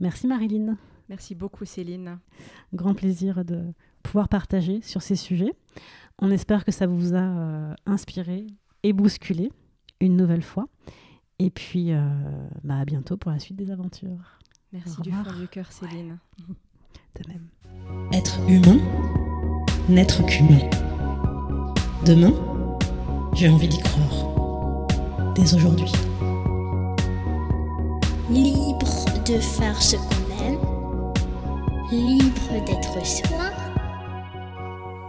Merci 0.00 0.26
Marilyn. 0.26 0.78
Merci 1.08 1.34
beaucoup 1.34 1.64
Céline. 1.64 2.18
Grand 2.74 2.94
plaisir 2.94 3.44
de 3.44 3.72
pouvoir 4.02 4.28
partager 4.28 4.80
sur 4.82 5.02
ces 5.02 5.16
sujets. 5.16 5.54
On 6.20 6.30
espère 6.30 6.64
que 6.64 6.72
ça 6.72 6.86
vous 6.86 7.14
a 7.14 7.22
euh, 7.22 7.74
inspiré 7.86 8.46
et 8.82 8.92
bousculé 8.92 9.52
une 10.00 10.16
nouvelle 10.16 10.42
fois. 10.42 10.66
Et 11.38 11.50
puis, 11.50 11.92
euh, 11.92 12.00
bah, 12.64 12.78
à 12.78 12.84
bientôt 12.84 13.16
pour 13.16 13.30
la 13.30 13.38
suite 13.38 13.56
des 13.56 13.70
aventures. 13.70 14.38
Merci 14.72 15.00
du 15.00 15.12
fond 15.12 15.40
du 15.40 15.48
cœur, 15.48 15.70
Céline. 15.72 16.18
De 17.14 17.28
même. 17.28 17.46
Être 18.12 18.38
humain, 18.48 18.78
n'être 19.88 20.24
qu'humain. 20.26 20.68
Demain, 22.04 22.32
j'ai 23.34 23.48
envie 23.48 23.68
d'y 23.68 23.78
croire. 23.78 25.34
Dès 25.34 25.54
aujourd'hui. 25.54 25.90
Libre 28.30 29.22
de 29.26 29.38
faire 29.38 29.80
ce 29.80 29.96
qu'on 29.96 30.44
aime. 30.44 30.87
Libre 31.90 32.62
d'être 32.66 33.06
soi 33.06 33.50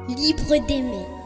libre 0.07 0.65
d'aimer. 0.65 1.18